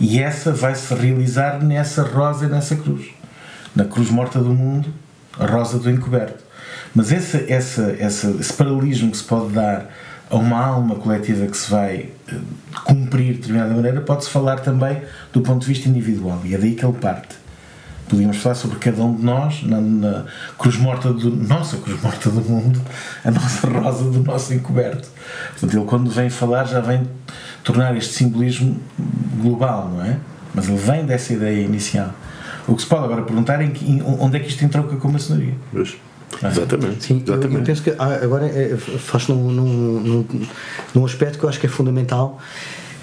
e 0.00 0.20
essa 0.20 0.52
vai 0.52 0.74
se 0.74 0.92
realizar 0.94 1.62
nessa 1.62 2.02
rosa 2.02 2.46
e 2.46 2.48
nessa 2.48 2.74
cruz. 2.76 3.06
Na 3.74 3.84
cruz 3.84 4.10
morta 4.10 4.40
do 4.40 4.52
mundo, 4.52 4.92
a 5.38 5.46
rosa 5.46 5.78
do 5.78 5.88
encoberto. 5.88 6.42
Mas 6.94 7.12
essa, 7.12 7.42
essa, 7.48 7.96
essa, 7.98 8.30
esse 8.38 8.52
paralelismo 8.52 9.10
que 9.10 9.16
se 9.16 9.24
pode 9.24 9.52
dar 9.52 9.88
a 10.32 10.36
uma 10.36 10.58
alma 10.58 10.94
coletiva 10.94 11.46
que 11.46 11.56
se 11.56 11.70
vai 11.70 12.08
eh, 12.26 12.34
cumprir 12.84 13.34
de 13.34 13.40
determinada 13.40 13.74
maneira, 13.74 14.00
pode-se 14.00 14.30
falar 14.30 14.60
também 14.60 15.02
do 15.30 15.42
ponto 15.42 15.60
de 15.60 15.66
vista 15.66 15.90
individual, 15.90 16.40
e 16.42 16.54
é 16.54 16.58
daí 16.58 16.74
que 16.74 16.84
ele 16.84 16.94
parte. 16.94 17.36
Podíamos 18.08 18.38
falar 18.38 18.54
sobre 18.54 18.78
cada 18.78 19.02
um 19.02 19.14
de 19.14 19.22
nós, 19.22 19.62
na, 19.62 19.78
na 19.78 20.24
cruz 20.58 20.78
morta 20.78 21.12
do 21.12 21.30
nossa 21.30 21.76
cruz 21.76 22.00
morta 22.02 22.30
do 22.30 22.40
mundo, 22.40 22.80
a 23.22 23.30
nossa 23.30 23.68
rosa 23.68 24.10
do 24.10 24.22
nosso 24.22 24.54
encoberto. 24.54 25.08
Portanto, 25.50 25.76
ele 25.76 25.84
quando 25.84 26.10
vem 26.10 26.30
falar 26.30 26.64
já 26.64 26.80
vem 26.80 27.06
tornar 27.62 27.94
este 27.96 28.14
simbolismo 28.14 28.80
global, 29.38 29.90
não 29.94 30.02
é? 30.02 30.18
Mas 30.54 30.66
ele 30.66 30.78
vem 30.78 31.04
dessa 31.04 31.34
ideia 31.34 31.62
inicial. 31.62 32.12
O 32.66 32.74
que 32.74 32.82
se 32.82 32.88
pode 32.88 33.04
agora 33.04 33.22
perguntar 33.22 33.62
é 33.62 33.70
onde 34.18 34.36
é 34.36 34.40
que 34.40 34.48
isto 34.48 34.64
entronca 34.64 34.96
com 34.96 35.08
a 35.08 35.12
maçonaria. 35.12 35.54
Pois. 35.70 35.96
Exatamente. 36.42 37.04
Sim, 37.04 37.22
eu- 37.26 37.34
exatamente. 37.34 37.60
Eu, 37.60 37.64
penso 37.66 37.82
que 37.82 37.90
ah, 37.98 38.20
agora 38.22 38.46
é, 38.46 38.76
faz 38.76 39.28
num, 39.28 39.50
num, 39.50 40.00
num, 40.00 40.26
num 40.94 41.04
aspecto 41.04 41.38
que 41.38 41.44
eu 41.44 41.48
acho 41.48 41.58
que 41.60 41.66
é 41.66 41.68
fundamental. 41.68 42.38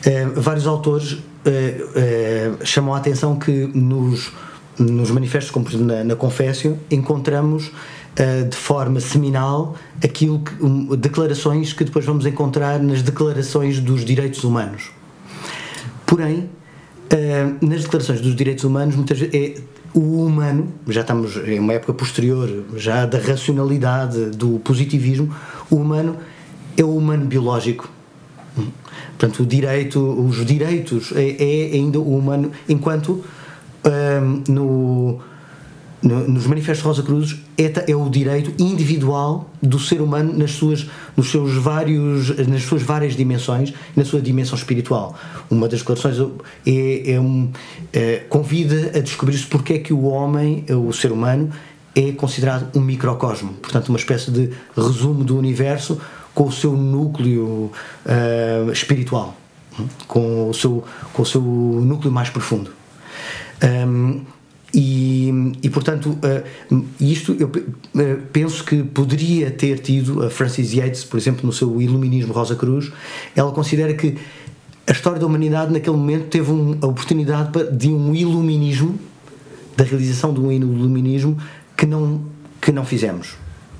Eh, 0.05 0.25
vários 0.35 0.65
autores 0.65 1.17
eh, 1.45 1.81
eh, 1.95 2.51
chamam 2.63 2.93
a 2.93 2.97
atenção 2.97 3.37
que 3.37 3.51
nos, 3.73 4.31
nos 4.77 5.11
manifestos, 5.11 5.51
como 5.51 5.65
por 5.65 5.73
exemplo 5.73 5.87
na, 5.95 6.03
na 6.03 6.15
Confessio, 6.15 6.77
encontramos 6.89 7.71
eh, 8.15 8.43
de 8.43 8.55
forma 8.55 8.99
seminal 9.01 9.75
aquilo 10.03 10.39
que, 10.39 10.63
um, 10.63 10.95
declarações 10.95 11.73
que 11.73 11.83
depois 11.83 12.05
vamos 12.05 12.25
encontrar 12.25 12.79
nas 12.79 13.01
declarações 13.01 13.79
dos 13.79 14.03
direitos 14.05 14.43
humanos. 14.45 14.91
Porém, 16.05 16.49
eh, 17.09 17.47
nas 17.61 17.83
declarações 17.83 18.21
dos 18.21 18.35
direitos 18.35 18.63
humanos, 18.63 18.95
muitas 18.95 19.19
vezes 19.19 19.33
é 19.35 19.61
o 19.93 20.25
humano, 20.25 20.71
já 20.87 21.01
estamos 21.01 21.35
em 21.37 21.59
uma 21.59 21.73
época 21.73 21.93
posterior, 21.93 22.65
já 22.75 23.05
da 23.05 23.17
racionalidade, 23.17 24.31
do 24.31 24.59
positivismo, 24.59 25.33
o 25.69 25.77
humano 25.77 26.17
é 26.77 26.83
o 26.83 26.95
humano 26.95 27.25
biológico. 27.25 27.89
Portanto, 29.17 29.43
o 29.43 29.45
direito, 29.45 29.99
os 29.99 30.45
direitos 30.45 31.11
é, 31.15 31.71
é 31.71 31.75
ainda 31.75 31.99
o 31.99 32.15
humano, 32.15 32.51
enquanto 32.67 33.23
hum, 33.83 34.43
no, 34.47 35.19
no- 36.01 36.27
nos 36.27 36.47
manifestos 36.47 36.85
Rosa 36.85 37.03
Cruz 37.03 37.35
é, 37.57 37.91
é 37.91 37.95
o 37.95 38.09
direito 38.09 38.51
individual 38.61 39.49
do 39.61 39.79
ser 39.79 40.01
humano 40.01 40.33
nas 40.37 40.51
suas, 40.51 40.87
nos 41.15 41.29
seus 41.29 41.53
vários, 41.55 42.29
nas 42.47 42.63
suas 42.63 42.81
várias 42.81 43.15
dimensões, 43.15 43.73
na 43.95 44.05
sua 44.05 44.21
dimensão 44.21 44.57
espiritual. 44.57 45.15
Uma 45.49 45.67
das 45.67 45.79
declarações 45.79 46.17
é, 46.65 47.11
é 47.13 47.19
um, 47.19 47.51
é, 47.91 48.17
convida 48.29 48.91
a 48.97 48.99
descobrir-se 49.01 49.45
porque 49.47 49.73
é 49.73 49.79
que 49.79 49.93
o 49.93 50.03
homem, 50.03 50.65
o 50.69 50.91
ser 50.93 51.11
humano, 51.11 51.49
é 51.95 52.11
considerado 52.11 52.77
um 52.77 52.81
microcosmo, 52.81 53.53
portanto, 53.53 53.89
uma 53.89 53.97
espécie 53.97 54.31
de 54.31 54.51
resumo 54.77 55.23
do 55.23 55.37
universo 55.37 55.99
com 56.33 56.45
o 56.45 56.51
seu 56.51 56.71
núcleo 56.73 57.71
ah, 58.05 58.71
espiritual, 58.71 59.35
com 60.07 60.49
o, 60.49 60.53
seu, 60.53 60.83
com 61.11 61.23
o 61.23 61.25
seu 61.25 61.41
núcleo 61.41 62.11
mais 62.13 62.29
profundo. 62.29 62.71
Um, 63.61 64.21
e, 64.73 65.53
e, 65.63 65.69
portanto, 65.69 66.17
uh, 66.71 66.85
isto 66.99 67.35
eu 67.39 67.47
uh, 67.47 68.21
penso 68.31 68.63
que 68.63 68.83
poderia 68.83 69.49
ter 69.49 69.79
tido 69.79 70.23
a 70.23 70.29
Francis 70.29 70.73
Yates, 70.73 71.03
por 71.03 71.17
exemplo, 71.17 71.45
no 71.45 71.51
seu 71.51 71.81
Iluminismo 71.81 72.33
Rosa 72.33 72.55
Cruz, 72.55 72.91
ela 73.35 73.51
considera 73.51 73.93
que 73.93 74.15
a 74.87 74.91
história 74.91 75.19
da 75.19 75.25
humanidade 75.25 75.71
naquele 75.71 75.95
momento 75.95 76.25
teve 76.25 76.51
um- 76.51 76.77
a 76.81 76.87
oportunidade 76.87 77.51
de 77.71 77.89
um 77.89 78.13
iluminismo, 78.13 78.99
da 79.75 79.83
realização 79.83 80.33
de 80.33 80.39
um 80.39 80.51
iluminismo 80.51 81.37
que 81.75 81.85
não, 81.85 82.21
que 82.61 82.71
não 82.71 82.83
fizemos. 82.85 83.35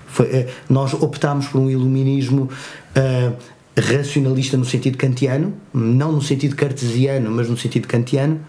Foi, 0.08 0.25
eh, 0.28 0.47
nós 0.69 0.93
optámos 0.93 1.47
por 1.47 1.60
um 1.62 1.69
iluminismo 1.69 2.49
eh, 2.95 3.32
racionalista 3.78 4.58
no 4.58 4.65
sentido 4.65 4.97
kantiano, 4.97 5.54
não 5.73 6.12
no 6.12 6.21
sentido 6.21 6.56
cartesiano, 6.56 7.30
mas 7.32 7.49
no 7.49 7.58
sentido 7.58 7.88
kantiano, 7.88 8.39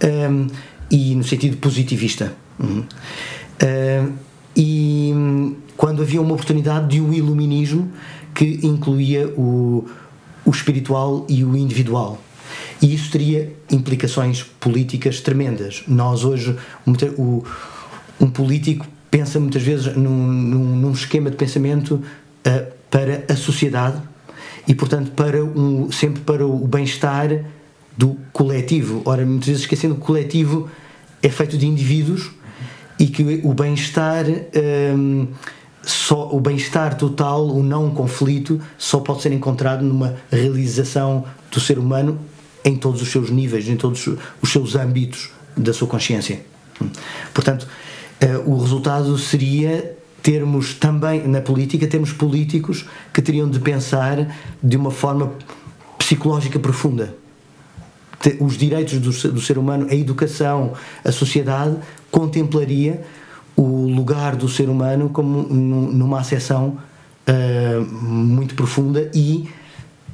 ehm, 0.00 0.46
e 0.92 1.14
no 1.14 1.24
sentido 1.24 1.56
positivista. 1.56 2.34
Uhum. 2.60 2.84
Eh, 3.58 4.06
e 4.54 5.14
quando 5.76 6.02
havia 6.02 6.20
uma 6.20 6.34
oportunidade 6.34 6.88
de 6.88 7.00
um 7.00 7.12
iluminismo 7.12 7.90
que 8.34 8.60
incluía 8.62 9.26
o, 9.28 9.86
o 10.44 10.50
espiritual 10.50 11.26
e 11.28 11.42
o 11.42 11.56
individual. 11.56 12.20
E 12.82 12.94
isso 12.94 13.10
teria 13.10 13.52
implicações 13.70 14.42
políticas 14.42 15.20
tremendas. 15.20 15.82
Nós 15.88 16.24
hoje, 16.24 16.54
o, 17.16 17.42
um 18.20 18.28
político 18.28 18.86
pensa 19.10 19.40
muitas 19.40 19.62
vezes 19.62 19.96
num, 19.96 20.26
num, 20.26 20.76
num 20.76 20.92
esquema 20.92 21.30
de 21.30 21.36
pensamento 21.36 22.02
ah, 22.44 22.66
para 22.90 23.24
a 23.28 23.36
sociedade 23.36 24.02
e, 24.68 24.74
portanto, 24.74 25.12
para 25.12 25.42
um, 25.42 25.90
sempre 25.90 26.20
para 26.22 26.46
o 26.46 26.66
bem-estar 26.66 27.44
do 27.96 28.16
coletivo. 28.32 29.02
Ora, 29.04 29.24
muitas 29.24 29.46
vezes 29.46 29.62
esquecendo 29.62 29.94
que 29.94 30.00
o 30.00 30.04
coletivo 30.04 30.68
é 31.22 31.28
feito 31.28 31.56
de 31.56 31.66
indivíduos 31.66 32.30
e 32.98 33.06
que 33.06 33.40
o 33.44 33.54
bem-estar 33.54 34.26
hum, 34.96 35.28
só 35.82 36.30
o 36.32 36.40
bem-estar 36.40 36.96
total, 36.96 37.46
o 37.48 37.62
não 37.62 37.90
conflito, 37.90 38.60
só 38.78 39.00
pode 39.00 39.22
ser 39.22 39.32
encontrado 39.32 39.82
numa 39.82 40.16
realização 40.30 41.24
do 41.50 41.60
ser 41.60 41.78
humano 41.78 42.18
em 42.64 42.76
todos 42.76 43.02
os 43.02 43.10
seus 43.10 43.30
níveis, 43.30 43.68
em 43.68 43.76
todos 43.76 44.06
os 44.40 44.52
seus 44.52 44.76
âmbitos 44.76 45.30
da 45.56 45.72
sua 45.72 45.88
consciência. 45.88 46.40
Portanto, 47.34 47.66
eh, 48.20 48.40
o 48.46 48.56
resultado 48.58 49.18
seria 49.18 49.96
termos 50.22 50.74
também 50.74 51.26
na 51.26 51.40
política 51.40 51.86
termos 51.88 52.12
políticos 52.12 52.86
que 53.12 53.20
teriam 53.20 53.50
de 53.50 53.58
pensar 53.58 54.36
de 54.62 54.76
uma 54.76 54.92
forma 54.92 55.32
psicológica 55.98 56.60
profunda 56.60 57.16
os 58.40 58.56
direitos 58.56 58.98
do, 58.98 59.12
ser- 59.12 59.30
do 59.32 59.40
ser 59.40 59.58
humano, 59.58 59.86
a 59.90 59.94
educação, 59.94 60.72
a 61.04 61.12
sociedade, 61.12 61.76
contemplaria 62.10 63.02
o 63.56 63.86
lugar 63.86 64.36
do 64.36 64.48
ser 64.48 64.68
humano 64.68 65.08
como 65.10 65.42
nu- 65.42 65.92
numa 65.92 66.20
acessão 66.20 66.78
ah, 67.26 67.84
muito 67.90 68.54
profunda 68.54 69.10
e 69.14 69.48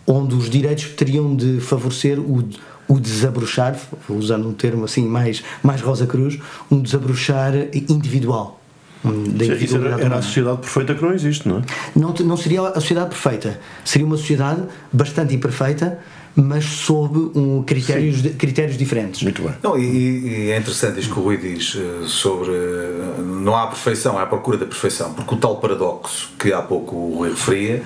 onde 0.06 0.34
os 0.34 0.48
direitos 0.48 0.84
teriam 0.96 1.36
de 1.36 1.60
favorecer 1.60 2.18
o, 2.18 2.42
o 2.88 2.98
desabrochar, 2.98 3.76
usando 4.08 4.48
um 4.48 4.52
termo 4.54 4.84
assim 4.84 5.06
mais, 5.06 5.42
mais 5.62 5.80
Rosa 5.82 6.06
Cruz, 6.06 6.38
um 6.70 6.80
desabrochar 6.80 7.52
individual. 7.88 8.58
Da 9.04 9.10
Isso 9.10 9.52
individualidade 9.52 10.00
era, 10.00 10.04
era 10.06 10.18
a 10.18 10.22
sociedade 10.22 10.58
perfeita 10.58 10.94
que 10.94 11.02
não 11.02 11.12
existe, 11.12 11.46
não 11.48 11.58
é? 11.58 11.62
Não, 11.94 12.12
não 12.12 12.36
seria 12.36 12.62
a 12.62 12.80
sociedade 12.80 13.10
perfeita. 13.10 13.60
Seria 13.84 14.06
uma 14.06 14.16
sociedade 14.16 14.62
bastante 14.92 15.34
imperfeita, 15.34 15.98
mas 16.40 16.64
sob 16.64 17.32
um, 17.36 17.64
critérios, 17.64 18.22
de- 18.22 18.30
critérios 18.30 18.76
diferentes. 18.78 19.24
Muito 19.24 19.42
bem. 19.42 19.54
Não, 19.60 19.76
e, 19.76 20.46
e 20.46 20.50
é 20.52 20.56
interessante 20.56 21.00
isto 21.00 21.12
que 21.12 21.18
o 21.18 21.22
Rui 21.24 21.36
diz 21.36 21.76
eh, 21.76 22.06
sobre 22.06 22.52
eh, 22.52 23.20
não 23.20 23.56
há 23.56 23.66
perfeição, 23.66 24.16
há 24.16 24.22
a 24.22 24.26
procura 24.26 24.56
da 24.56 24.64
perfeição, 24.64 25.12
porque 25.14 25.34
o 25.34 25.38
tal 25.38 25.56
paradoxo 25.56 26.30
que 26.38 26.52
há 26.52 26.62
pouco 26.62 26.94
o 26.94 27.16
Rui 27.18 27.30
referia 27.30 27.82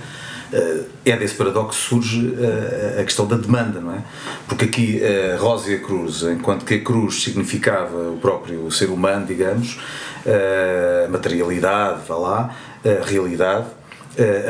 eh, 0.53 0.81
é 1.07 1.17
desse 1.17 1.35
paradoxo 1.35 1.79
que 1.81 1.89
surge 1.89 2.35
a 3.01 3.03
questão 3.05 3.27
da 3.27 3.37
demanda, 3.37 3.81
não 3.81 3.95
é? 3.95 4.03
Porque 4.47 4.67
aqui 4.67 5.01
a 5.03 5.39
Rosa 5.39 5.71
e 5.71 5.77
a 5.77 5.79
Cruz, 5.79 6.23
enquanto 6.25 6.67
que 6.67 6.75
a 6.75 6.81
Cruz 6.83 7.23
significava 7.23 7.97
o 8.11 8.19
próprio 8.21 8.71
ser 8.71 8.91
humano, 8.91 9.25
digamos, 9.25 9.79
a 10.27 11.09
materialidade, 11.11 12.01
vá 12.07 12.17
lá, 12.17 12.57
a 12.85 13.05
realidade, 13.09 13.65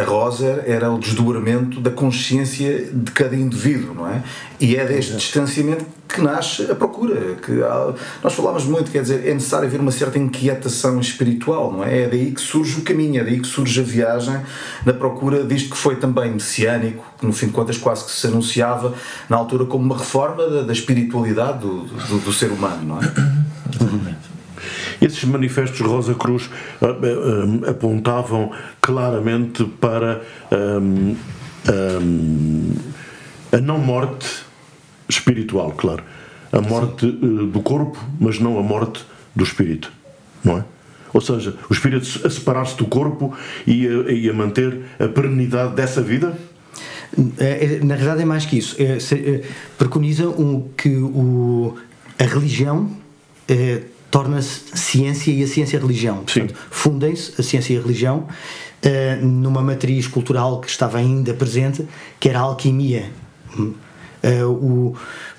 a 0.00 0.04
rosa 0.04 0.64
era 0.66 0.90
o 0.90 0.98
desdobramento 0.98 1.80
da 1.80 1.90
consciência 1.90 2.86
de 2.92 3.10
cada 3.12 3.36
indivíduo, 3.36 3.94
não 3.94 4.08
é? 4.08 4.22
E 4.60 4.76
é 4.76 4.84
deste 4.84 5.14
distanciamento 5.16 5.84
que 6.08 6.20
nasce 6.20 6.70
a 6.70 6.74
procura. 6.74 7.36
Que 7.36 7.62
há- 7.62 7.94
nós 8.22 8.34
falávamos 8.34 8.64
muito, 8.64 8.90
quer 8.90 9.02
dizer, 9.02 9.26
é 9.26 9.32
necessário 9.32 9.66
haver 9.68 9.80
uma 9.80 9.92
certa 9.92 10.18
inquietação 10.18 11.00
espiritual, 11.00 11.72
não 11.72 11.84
é? 11.84 12.02
É 12.02 12.08
daí 12.08 12.32
que 12.32 12.40
surge 12.40 12.80
o 12.80 12.82
caminho, 12.82 13.20
é 13.20 13.24
daí 13.24 13.38
que 13.40 13.46
surge 13.46 13.80
a 13.80 13.84
viagem 13.84 14.36
na 14.84 14.92
procura 14.92 15.44
disto 15.44 15.70
que 15.70 15.76
foi 15.76 15.96
também 15.96 16.32
messiânico, 16.32 17.04
que 17.18 17.24
no 17.24 17.32
fim 17.32 17.46
de 17.46 17.52
contas 17.52 17.76
quase 17.78 18.04
que 18.04 18.10
se 18.10 18.26
anunciava 18.26 18.94
na 19.28 19.36
altura 19.36 19.64
como 19.64 19.84
uma 19.84 19.96
reforma 19.96 20.44
da, 20.48 20.62
da 20.62 20.72
espiritualidade 20.72 21.58
do, 21.60 21.84
do, 21.84 22.18
do 22.18 22.32
ser 22.32 22.50
humano, 22.50 22.82
não 22.84 22.98
é? 23.00 23.12
Esses 25.02 25.24
manifestos 25.24 25.80
Rosa 25.80 26.14
Cruz 26.14 26.48
ah, 26.80 26.86
ah, 27.66 27.70
apontavam 27.70 28.52
claramente 28.80 29.64
para 29.80 30.22
ah, 30.50 30.80
ah, 31.68 33.56
a 33.56 33.60
não 33.60 33.78
morte 33.78 34.26
espiritual, 35.08 35.72
claro. 35.72 36.02
A 36.52 36.60
morte 36.60 37.06
ah, 37.06 37.46
do 37.52 37.60
corpo, 37.60 37.98
mas 38.20 38.38
não 38.38 38.58
a 38.58 38.62
morte 38.62 39.04
do 39.34 39.42
espírito, 39.44 39.92
não 40.44 40.58
é? 40.58 40.64
Ou 41.12 41.20
seja, 41.20 41.54
o 41.68 41.72
espírito 41.74 42.26
a 42.26 42.30
separar-se 42.30 42.76
do 42.76 42.86
corpo 42.86 43.34
e 43.66 43.86
a, 43.86 44.12
e 44.12 44.30
a 44.30 44.32
manter 44.32 44.80
a 44.98 45.08
perenidade 45.08 45.74
dessa 45.74 46.00
vida? 46.00 46.38
É, 47.38 47.64
é, 47.76 47.84
na 47.84 47.94
realidade 47.94 48.22
é 48.22 48.24
mais 48.24 48.46
que 48.46 48.56
isso. 48.56 48.74
É, 48.82 48.98
se- 48.98 49.14
é, 49.16 49.42
preconiza 49.76 50.28
um, 50.30 50.68
que 50.74 50.88
o, 50.96 51.76
a 52.18 52.24
religião 52.24 52.90
é, 53.46 53.82
torna-se 54.12 54.60
ciência 54.74 55.32
e 55.32 55.42
a 55.42 55.46
ciência 55.46 55.80
religião. 55.80 56.18
Portanto, 56.18 56.54
fundem-se 56.70 57.32
a 57.40 57.42
ciência 57.42 57.72
e 57.72 57.78
a 57.78 57.80
religião 57.80 58.28
é, 58.82 59.16
numa 59.16 59.62
matriz 59.62 60.06
cultural 60.06 60.60
que 60.60 60.68
estava 60.68 60.98
ainda 60.98 61.32
presente, 61.32 61.88
que 62.20 62.28
era 62.28 62.38
a 62.38 62.42
alquimia. 62.42 63.10
Uh, 63.56 64.46
o, 64.46 64.96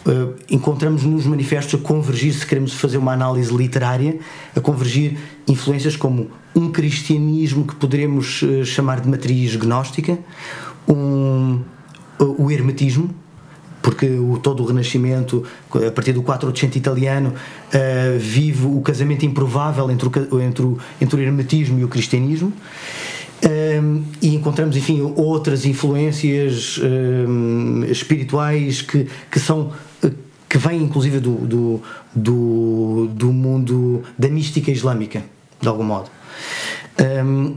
uh, 0.10 0.36
encontramos 0.50 1.04
nos 1.04 1.26
manifestos 1.26 1.80
a 1.80 1.84
convergir, 1.84 2.34
se 2.34 2.46
queremos 2.46 2.74
fazer 2.74 2.98
uma 2.98 3.14
análise 3.14 3.56
literária, 3.56 4.20
a 4.54 4.60
convergir 4.60 5.18
influências 5.48 5.96
como 5.96 6.30
um 6.54 6.70
cristianismo 6.70 7.66
que 7.66 7.76
poderemos 7.76 8.42
uh, 8.42 8.66
chamar 8.66 9.00
de 9.00 9.08
matriz 9.08 9.56
gnóstica, 9.56 10.20
um, 10.86 11.62
o 12.20 12.52
hermetismo, 12.52 13.16
porque 13.84 14.08
o, 14.08 14.40
todo 14.42 14.64
o 14.64 14.66
Renascimento, 14.66 15.44
a 15.76 15.92
partir 15.92 16.14
do 16.14 16.24
400 16.24 16.78
italiano, 16.78 17.34
uh, 17.34 18.18
vive 18.18 18.66
o 18.66 18.82
casamento 18.82 19.26
improvável 19.26 19.92
entre 19.92 20.08
o, 20.08 20.42
entre, 20.42 20.64
o, 20.64 20.80
entre 21.02 21.20
o 21.20 21.22
hermetismo 21.22 21.78
e 21.78 21.84
o 21.84 21.90
cristianismo. 21.90 22.54
Um, 23.44 23.50
ehm, 23.50 24.04
e 24.22 24.36
encontramos, 24.36 24.78
enfim, 24.78 25.02
outras 25.18 25.66
influências 25.66 26.80
um, 26.80 27.84
ehm, 27.84 27.92
espirituais 27.92 28.82
que, 28.82 29.06
que 29.30 29.38
são 29.38 29.74
que 30.48 30.58
vêm 30.58 30.84
inclusive 30.84 31.20
do, 31.20 31.36
do, 31.36 31.82
do, 32.16 33.10
do 33.12 33.34
mundo 33.34 34.04
da 34.18 34.30
mística 34.30 34.72
islâmica, 34.72 35.24
de 35.60 35.68
algum 35.68 35.84
modo. 35.84 36.10
Um, 36.98 37.04
ehm, 37.04 37.54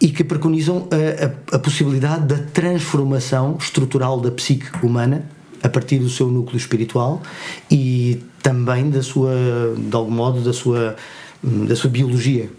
e 0.00 0.08
que 0.08 0.24
preconizam 0.24 0.88
a, 0.90 1.54
a, 1.54 1.56
a, 1.56 1.58
possibilidade 1.58 2.26
da 2.26 2.38
transformação 2.38 3.58
estrutural 3.60 4.18
da 4.18 4.30
psique 4.30 4.70
humana 4.82 5.26
a 5.62 5.68
partir 5.68 5.98
do 5.98 6.08
seu 6.08 6.28
núcleo 6.28 6.56
espiritual 6.56 7.22
e 7.70 8.22
também 8.42 8.90
da 8.90 9.02
sua, 9.02 9.34
de 9.76 9.94
algum 9.94 10.10
modo, 10.10 10.40
da 10.40 10.52
sua, 10.52 10.96
da 11.42 11.76
sua 11.76 11.90
biologia. 11.90 12.50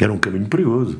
Era 0.00 0.12
um 0.12 0.18
caminho 0.18 0.46
perigoso. 0.46 0.98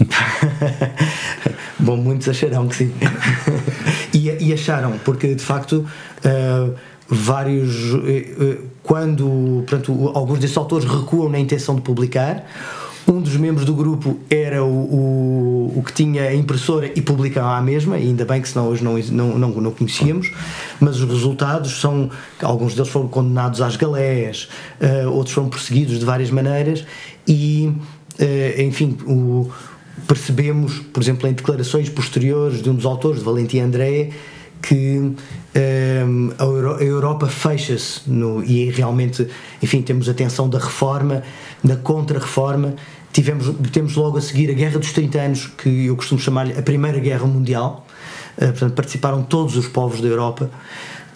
Bom, 1.78 1.96
muitos 1.96 2.28
acharão 2.28 2.68
que 2.68 2.76
sim. 2.76 2.92
e, 4.12 4.28
e, 4.28 4.52
acharam, 4.52 4.98
porque 5.04 5.34
de 5.34 5.42
facto. 5.42 5.86
Uh, 6.24 6.74
vários 7.14 7.92
uh, 7.92 8.72
quando 8.82 9.64
portanto, 9.66 10.10
alguns 10.14 10.38
desses 10.38 10.56
autores 10.56 10.88
recuam 10.88 11.28
na 11.28 11.38
intenção 11.38 11.74
de 11.74 11.82
publicar 11.82 12.42
um 13.06 13.20
dos 13.20 13.36
membros 13.36 13.64
do 13.64 13.74
grupo 13.74 14.18
era 14.30 14.62
o, 14.64 14.68
o, 14.68 15.78
o 15.78 15.82
que 15.82 15.92
tinha 15.92 16.22
a 16.22 16.34
impressora 16.34 16.90
e 16.94 17.02
publicava 17.02 17.56
a 17.56 17.60
mesma, 17.60 17.96
ainda 17.96 18.24
bem 18.24 18.40
que 18.40 18.48
senão 18.48 18.68
hoje 18.68 18.82
não, 18.82 18.96
não, 18.98 19.38
não, 19.38 19.48
não 19.60 19.70
conhecíamos, 19.70 20.30
mas 20.80 21.00
os 21.00 21.08
resultados 21.08 21.80
são. 21.80 22.10
Alguns 22.40 22.74
deles 22.74 22.90
foram 22.90 23.08
condenados 23.08 23.60
às 23.60 23.76
galés, 23.76 24.48
uh, 24.80 25.10
outros 25.10 25.34
foram 25.34 25.48
perseguidos 25.48 25.98
de 25.98 26.04
várias 26.04 26.30
maneiras, 26.30 26.84
e 27.26 27.72
uh, 28.20 28.62
enfim, 28.62 28.96
o, 29.06 29.50
percebemos, 30.06 30.78
por 30.92 31.02
exemplo, 31.02 31.28
em 31.28 31.32
declarações 31.32 31.88
posteriores 31.88 32.62
de 32.62 32.70
um 32.70 32.74
dos 32.74 32.86
autores, 32.86 33.18
de 33.18 33.24
Valentim 33.24 33.60
André, 33.60 34.10
que 34.62 34.98
um, 34.98 35.14
eh, 35.54 36.04
a 36.38 36.84
Europa 36.84 37.26
fecha-se 37.26 38.02
e 38.46 38.70
realmente, 38.70 39.26
enfim, 39.60 39.82
temos 39.82 40.08
a 40.08 40.14
tensão 40.14 40.48
da 40.48 40.58
reforma, 40.58 41.22
da 41.62 41.76
contra-reforma. 41.76 42.76
Tivemos, 43.12 43.52
temos 43.72 43.96
logo 43.96 44.16
a 44.16 44.20
seguir 44.20 44.48
a 44.50 44.54
Guerra 44.54 44.78
dos 44.78 44.92
30 44.92 45.20
Anos, 45.20 45.46
que 45.46 45.86
eu 45.86 45.96
costumo 45.96 46.20
chamar-lhe 46.20 46.56
a 46.56 46.62
Primeira 46.62 46.98
Guerra 46.98 47.26
Mundial. 47.26 47.86
Uh, 48.36 48.46
portanto, 48.46 48.72
participaram 48.72 49.22
todos 49.22 49.56
os 49.56 49.66
povos 49.66 50.00
da 50.00 50.08
Europa. 50.08 50.48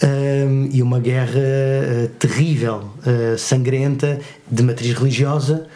Uh, 0.03 0.69
e 0.71 0.83
uma 0.83 1.01
guerra 1.01 1.41
uh, 1.41 2.09
terrível, 2.19 2.91
sangrenta, 3.39 4.21
de 4.51 4.63
matriz 4.63 4.93
religiosa, 4.93 5.67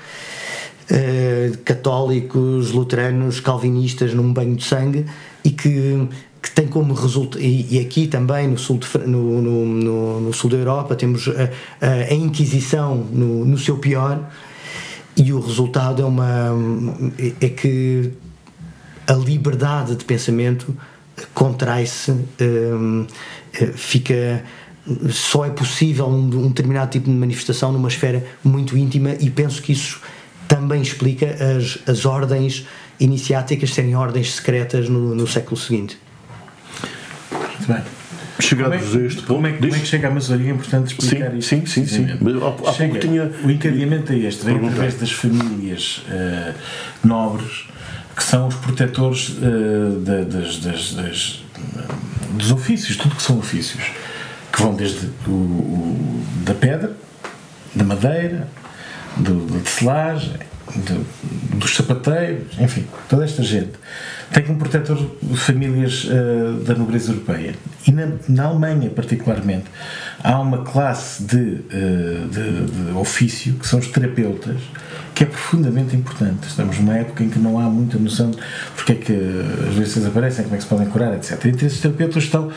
católicos, 1.64 2.72
luteranos, 2.72 3.40
calvinistas 3.40 4.12
num 4.12 4.32
banho 4.32 4.56
de 4.56 4.64
sangue 4.64 5.06
e 5.44 5.50
que 5.50 6.08
que 6.42 6.50
tem 6.50 6.66
como 6.66 6.94
resultado, 6.94 7.42
e, 7.42 7.78
aqui 7.78 8.06
também 8.06 8.48
no 8.48 8.56
sul, 8.56 8.78
de, 8.78 8.86
no, 9.06 9.42
no, 9.42 9.66
no, 9.66 10.20
no, 10.20 10.32
sul 10.32 10.48
da 10.48 10.56
Europa, 10.56 10.94
temos 10.94 11.28
a, 11.28 12.10
a 12.10 12.14
Inquisição 12.14 12.96
no, 12.96 13.58
seu 13.58 13.76
pior, 13.76 14.26
e 15.16 15.32
o 15.32 15.40
resultado 15.40 16.00
é, 16.00 16.04
uma, 16.04 16.56
é 17.40 17.48
que 17.48 18.12
a 19.06 19.12
liberdade 19.12 19.96
de 19.96 20.04
pensamento 20.04 20.74
contrai-se, 21.34 22.10
um, 22.40 23.06
fica. 23.74 24.42
Só 25.10 25.44
é 25.44 25.50
possível 25.50 26.08
um 26.08 26.48
determinado 26.48 26.90
tipo 26.90 27.04
de 27.04 27.14
manifestação 27.14 27.70
numa 27.70 27.88
esfera 27.88 28.24
muito 28.42 28.78
íntima, 28.78 29.14
e 29.20 29.28
penso 29.28 29.60
que 29.60 29.72
isso 29.72 30.00
também 30.50 30.82
explica 30.82 31.26
as, 31.26 31.78
as 31.86 32.04
ordens 32.04 32.66
iniciáticas 32.98 33.72
serem 33.72 33.94
ordens 33.94 34.34
secretas 34.34 34.88
no, 34.88 35.14
no 35.14 35.26
século 35.26 35.56
seguinte. 35.56 35.96
Muito 37.30 37.72
bem. 37.72 37.82
Chegados 38.40 38.96
é, 38.96 38.98
a 38.98 39.06
este 39.06 39.22
ponto. 39.22 39.34
Como 39.34 39.46
é, 39.46 39.52
como 39.52 39.74
é 39.74 39.78
que 39.78 39.86
chega 39.86 40.08
a 40.08 40.10
maçonaria? 40.10 40.50
É 40.50 40.54
importante 40.54 40.92
explicar 40.92 41.30
sim, 41.30 41.38
isto. 41.38 41.48
Sim, 41.48 41.66
sim, 41.66 41.86
sim. 41.86 42.06
Há, 42.06 42.68
há 42.68 42.72
chega, 42.72 42.98
tinha... 42.98 43.30
O 43.44 43.50
encadeamento 43.50 44.12
é 44.12 44.18
este: 44.18 44.44
vem 44.44 44.56
através 44.56 44.94
das 44.96 45.12
famílias 45.12 46.02
uh, 46.08 46.54
nobres 47.04 47.68
que 48.16 48.24
são 48.24 48.48
os 48.48 48.56
protetores 48.56 49.28
uh, 49.28 50.00
da, 50.00 50.24
das, 50.24 50.58
das, 50.58 50.94
das, 50.94 51.44
dos 52.32 52.50
ofícios, 52.50 52.96
tudo 52.96 53.14
que 53.14 53.22
são 53.22 53.38
ofícios, 53.38 53.84
que 54.52 54.60
vão 54.60 54.74
desde 54.74 55.06
o, 55.28 55.30
o 55.30 56.24
da 56.44 56.54
pedra, 56.54 56.92
da 57.74 57.84
madeira, 57.84 58.48
do, 59.16 59.46
da 59.46 59.58
tecelagem, 59.60 60.34
do, 60.74 61.06
dos 61.58 61.74
sapateiros, 61.74 62.58
enfim, 62.58 62.86
toda 63.08 63.24
esta 63.24 63.42
gente 63.42 63.72
tem 64.32 64.44
como 64.44 64.58
protetor 64.58 64.96
famílias 65.34 66.04
uh, 66.04 66.62
da 66.64 66.74
nobreza 66.74 67.10
europeia. 67.10 67.54
E 67.86 67.90
na, 67.90 68.08
na, 68.28 68.44
Alemanha, 68.44 68.88
particularmente, 68.88 69.64
há 70.22 70.38
uma 70.38 70.62
classe 70.62 71.24
de, 71.24 71.36
uh, 71.36 72.28
de, 72.28 72.66
de, 72.66 72.92
ofício 72.96 73.54
que 73.54 73.66
são 73.66 73.80
os 73.80 73.88
terapeutas, 73.88 74.56
que 75.14 75.24
é 75.24 75.26
profundamente 75.26 75.96
importante. 75.96 76.46
Estamos 76.46 76.78
numa 76.78 76.96
época 76.96 77.24
em 77.24 77.28
que 77.28 77.38
não 77.38 77.58
há 77.58 77.64
muita 77.64 77.98
noção 77.98 78.30
de 78.30 78.38
porque 78.76 78.92
é 78.92 78.94
que 78.94 79.12
as 79.68 79.74
doenças 79.74 80.06
aparecem, 80.06 80.44
como 80.44 80.54
é 80.54 80.58
que 80.58 80.64
se 80.64 80.70
podem 80.70 80.86
curar, 80.86 81.14
etc. 81.14 81.44
Entre 81.46 81.66
esses 81.66 81.80
terapeutas 81.80 82.22
estão, 82.22 82.52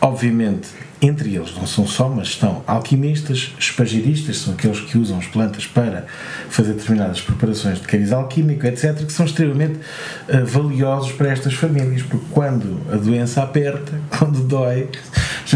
obviamente, 0.00 0.68
entre 1.02 1.34
eles, 1.34 1.52
não 1.56 1.66
são 1.66 1.84
só, 1.84 2.08
mas 2.08 2.28
estão 2.28 2.62
alquimistas, 2.64 3.52
espagiristas, 3.58 4.38
são 4.38 4.54
aqueles 4.54 4.78
que 4.80 4.96
usam 4.96 5.18
as 5.18 5.26
plantas 5.26 5.66
para 5.66 6.06
fazer 6.48 6.74
determinadas 6.74 7.20
preparações 7.20 7.80
de 7.80 7.88
cariz 7.88 8.12
alquímico, 8.12 8.64
etc., 8.64 9.04
que 9.04 9.12
são 9.12 9.26
extremamente 9.26 9.80
uh, 10.28 10.46
valiosos 10.46 11.10
para 11.10 11.30
estas 11.30 11.54
famílias, 11.54 12.02
porque 12.02 12.26
quando 12.30 12.80
a 12.92 12.96
doença 12.96 13.42
aperta, 13.42 14.00
quando 14.16 14.46
dói, 14.46 14.88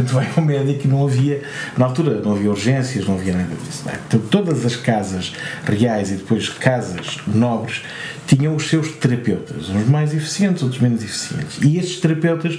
gente 0.02 0.12
vai 0.12 0.28
ao 0.36 0.42
médico 0.42 0.86
e 0.86 0.88
não 0.88 1.04
havia, 1.04 1.42
na 1.76 1.86
altura, 1.86 2.20
não 2.20 2.32
havia 2.32 2.50
urgências, 2.50 3.06
não 3.06 3.14
havia 3.14 3.32
nada 3.34 3.54
disso. 3.64 3.88
É? 3.88 3.98
Então, 4.06 4.20
todas 4.20 4.64
as 4.64 4.76
casas 4.76 5.32
reais 5.66 6.10
e 6.10 6.14
depois 6.14 6.48
casas 6.48 7.18
nobres 7.26 7.82
tinham 8.26 8.56
os 8.56 8.68
seus 8.68 8.90
terapeutas, 8.92 9.68
uns 9.68 9.86
mais 9.88 10.12
eficientes, 10.12 10.62
outros 10.62 10.80
menos 10.80 11.02
eficientes. 11.02 11.58
E 11.62 11.78
estes 11.78 12.00
terapeutas 12.00 12.58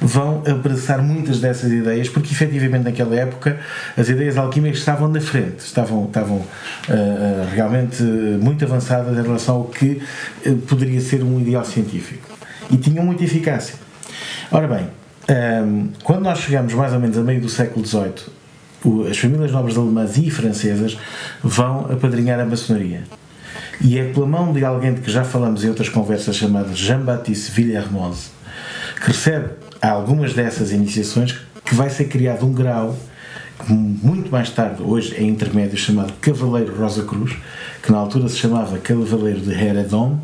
vão 0.00 0.42
abraçar 0.46 1.02
muitas 1.02 1.38
dessas 1.38 1.70
ideias, 1.70 2.08
porque 2.08 2.32
efetivamente 2.32 2.84
naquela 2.84 3.14
época 3.14 3.60
as 3.96 4.08
ideias 4.08 4.38
alquímicas 4.38 4.78
estavam 4.78 5.08
na 5.08 5.20
frente, 5.20 5.58
estavam, 5.58 6.06
estavam 6.06 6.36
uh, 6.36 6.48
realmente 7.54 8.02
muito 8.02 8.64
avançadas 8.64 9.18
em 9.18 9.22
relação 9.22 9.56
ao 9.56 9.64
que 9.64 10.02
uh, 10.46 10.56
poderia 10.68 11.00
ser 11.00 11.22
um 11.22 11.38
ideal 11.38 11.64
científico. 11.64 12.30
E 12.70 12.76
tinham 12.76 13.04
muita 13.04 13.24
eficácia. 13.24 13.74
Ora 14.50 14.66
bem, 14.66 14.88
um, 15.28 15.88
quando 16.02 16.22
nós 16.22 16.40
chegamos 16.40 16.74
mais 16.74 16.92
ou 16.92 17.00
menos 17.00 17.16
a 17.16 17.22
meio 17.22 17.40
do 17.40 17.48
século 17.48 17.86
XVIII, 17.86 18.42
as 19.08 19.16
famílias 19.16 19.52
nobres 19.52 19.76
alemãs 19.76 20.16
e 20.18 20.30
francesas 20.30 20.98
vão 21.42 21.86
apadrinhar 21.90 22.40
a 22.40 22.44
maçonaria. 22.44 23.04
E 23.80 23.98
é 23.98 24.04
pela 24.12 24.26
mão 24.26 24.52
de 24.52 24.64
alguém 24.64 24.94
de 24.94 25.00
que 25.00 25.10
já 25.10 25.24
falamos 25.24 25.64
em 25.64 25.68
outras 25.68 25.88
conversas, 25.88 26.36
chamado 26.36 26.74
Jean-Baptiste 26.74 27.52
Villermoz, 27.52 28.30
que 29.00 29.08
recebe 29.08 29.50
algumas 29.80 30.34
dessas 30.34 30.72
iniciações, 30.72 31.36
que 31.64 31.74
vai 31.74 31.90
ser 31.90 32.04
criado 32.04 32.44
um 32.44 32.52
grau 32.52 32.96
muito 33.68 34.30
mais 34.30 34.50
tarde, 34.50 34.82
hoje 34.82 35.14
é 35.16 35.22
intermédio, 35.22 35.76
chamado 35.76 36.12
Cavaleiro 36.20 36.76
Rosa 36.76 37.04
Cruz, 37.04 37.32
que 37.82 37.92
na 37.92 37.98
altura 37.98 38.28
se 38.28 38.36
chamava 38.36 38.78
Cavaleiro 38.78 39.40
de 39.40 39.52
Heredon, 39.52 40.18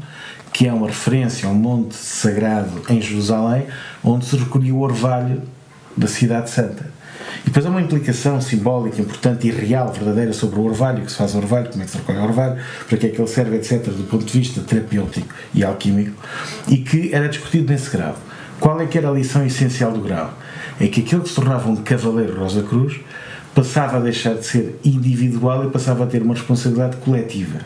que 0.59 0.67
é 0.67 0.73
uma 0.73 0.89
referência 0.89 1.49
a 1.49 1.53
um 1.53 1.55
monte 1.55 1.95
sagrado 1.95 2.83
em 2.89 3.01
Jerusalém, 3.01 3.67
onde 4.03 4.25
se 4.25 4.37
recolhia 4.37 4.75
o 4.75 4.81
orvalho 4.81 5.43
da 5.97 6.09
Cidade 6.09 6.51
Santa. 6.51 6.91
E 7.43 7.45
depois 7.45 7.65
há 7.65 7.69
uma 7.71 7.81
implicação 7.81 8.41
simbólica 8.41 9.01
importante 9.01 9.47
e 9.47 9.53
real, 9.53 9.93
verdadeira, 9.93 10.33
sobre 10.33 10.59
o 10.59 10.65
orvalho, 10.65 11.05
que 11.05 11.13
se 11.13 11.17
faz 11.17 11.37
o 11.37 11.39
orvalho, 11.39 11.71
como 11.71 11.81
é 11.81 11.85
que 11.85 11.93
se 11.93 11.99
recolhe 11.99 12.19
o 12.19 12.25
orvalho, 12.25 12.61
para 12.89 12.99
que 12.99 13.07
é 13.07 13.09
que 13.11 13.21
ele 13.21 13.29
serve, 13.29 13.55
etc., 13.55 13.85
do 13.85 14.03
ponto 14.11 14.25
de 14.25 14.37
vista 14.37 14.61
terapêutico 14.63 15.33
e 15.55 15.63
alquímico, 15.63 16.21
e 16.67 16.79
que 16.79 17.15
era 17.15 17.29
discutido 17.29 17.73
nesse 17.73 17.89
grau. 17.91 18.17
Qual 18.59 18.81
é 18.81 18.87
que 18.87 18.99
era 18.99 19.09
a 19.09 19.13
lição 19.13 19.47
essencial 19.47 19.93
do 19.93 20.01
grau? 20.01 20.35
É 20.81 20.89
que 20.89 21.03
aquele 21.03 21.23
que 21.23 21.29
se 21.29 21.37
tornava 21.37 21.71
um 21.71 21.77
cavaleiro 21.77 22.37
Rosa 22.37 22.65
Cruz 22.65 22.99
passava 23.59 23.97
a 23.97 24.01
deixar 24.01 24.35
de 24.35 24.47
ser 24.47 24.79
individual 24.85 25.67
e 25.67 25.71
passava 25.71 26.05
a 26.05 26.07
ter 26.07 26.23
uma 26.23 26.33
responsabilidade 26.33 26.97
coletiva. 26.99 27.59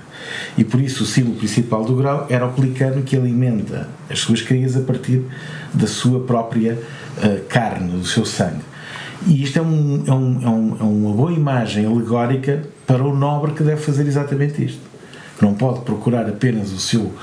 E 0.56 0.64
por 0.64 0.80
isso 0.80 1.02
o 1.02 1.06
símbolo 1.06 1.36
principal 1.36 1.84
do 1.84 1.94
grau 1.94 2.26
era 2.30 2.46
o 2.46 2.52
pelicano 2.54 3.02
que 3.02 3.14
alimenta 3.14 3.90
as 4.08 4.20
suas 4.20 4.40
crias 4.40 4.74
a 4.74 4.80
partir 4.80 5.22
da 5.74 5.86
sua 5.86 6.20
própria 6.20 6.78
uh, 7.18 7.44
carne, 7.46 7.90
do 7.92 8.06
seu 8.06 8.24
sangue. 8.24 8.62
E 9.26 9.42
isto 9.42 9.58
é, 9.58 9.60
é, 9.60 9.62
um, 9.62 10.02
é, 10.06 10.12
um, 10.14 10.76
é 10.80 10.82
uma 10.82 11.14
boa 11.14 11.30
imagem 11.30 11.84
alegórica 11.84 12.62
para 12.86 13.04
o 13.04 13.14
nobre 13.14 13.52
que 13.52 13.62
deve 13.62 13.82
fazer 13.82 14.06
exatamente 14.06 14.64
isto. 14.64 14.80
Não 15.42 15.52
pode 15.52 15.80
procurar 15.80 16.26
apenas 16.26 16.72
o 16.72 16.78
seu, 16.78 17.02
uh, 17.02 17.14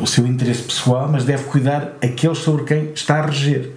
o 0.00 0.06
seu 0.06 0.24
interesse 0.24 0.62
pessoal, 0.62 1.08
mas 1.10 1.24
deve 1.24 1.42
cuidar 1.46 1.96
aqueles 2.00 2.38
sobre 2.38 2.62
quem 2.62 2.92
está 2.94 3.16
a 3.16 3.26
reger 3.26 3.72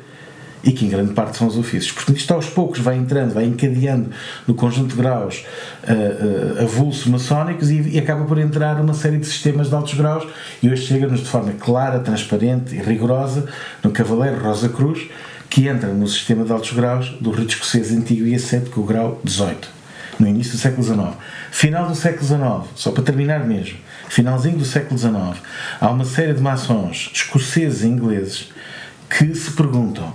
e 0.68 0.74
que 0.74 0.86
em 0.86 0.90
grande 0.90 1.14
parte 1.14 1.38
são 1.38 1.48
os 1.48 1.58
ofícios. 1.58 1.94
Portanto, 1.94 2.18
isto 2.18 2.34
aos 2.34 2.48
poucos 2.48 2.82
vai 2.82 2.98
entrando, 2.98 3.34
vai 3.34 3.46
encadeando 3.46 4.10
no 4.46 4.54
conjunto 4.54 4.90
de 4.90 5.02
graus 5.02 5.46
uh, 5.84 6.60
uh, 6.60 6.64
avulso 6.64 7.10
maçónicos 7.10 7.72
e, 7.72 7.96
e, 7.96 7.98
acaba 7.98 8.26
por 8.26 8.38
entrar 8.38 8.80
uma 8.82 8.94
série 8.94 9.18
de 9.18 9.26
sistemas 9.26 9.70
de 9.70 9.76
altos 9.76 9.94
graus 9.94 10.28
e 10.62 10.70
hoje 10.70 10.86
chega-nos 10.86 11.22
de 11.22 11.26
forma 11.26 11.54
clara, 11.54 12.00
transparente 12.00 12.76
e 12.76 12.80
rigorosa 12.80 13.46
no 13.82 13.92
Cavaleiro 13.92 14.44
Rosa 14.44 14.68
Cruz, 14.68 15.08
que 15.50 15.70
entra 15.70 15.88
no 15.94 16.06
sistema 16.06 16.44
de 16.44 16.52
altos 16.52 16.74
graus 16.74 17.16
do 17.22 17.32
rito 17.32 17.54
escocês 17.54 17.94
antigo 17.94 18.28
e 18.28 18.36
aceito 18.36 18.70
com 18.70 18.82
o 18.82 18.86
grau 18.86 19.22
18, 19.24 19.70
no 20.20 20.28
início 20.28 20.52
do 20.52 20.60
século 20.60 20.84
XIX. 20.84 21.16
Final 21.50 21.88
do 21.88 21.96
século 21.96 22.26
XIX, 22.26 22.74
só 22.76 22.92
para 22.92 23.04
terminar 23.04 23.46
mesmo, 23.46 23.78
finalzinho 24.10 24.58
do 24.58 24.66
século 24.66 25.00
XIX, 25.00 25.42
há 25.80 25.90
uma 25.90 26.04
série 26.04 26.34
de 26.34 26.42
maçons 26.42 27.10
escoceses 27.14 27.84
e 27.84 27.88
ingleses 27.88 28.50
que 29.10 29.34
se 29.34 29.52
perguntam 29.52 30.14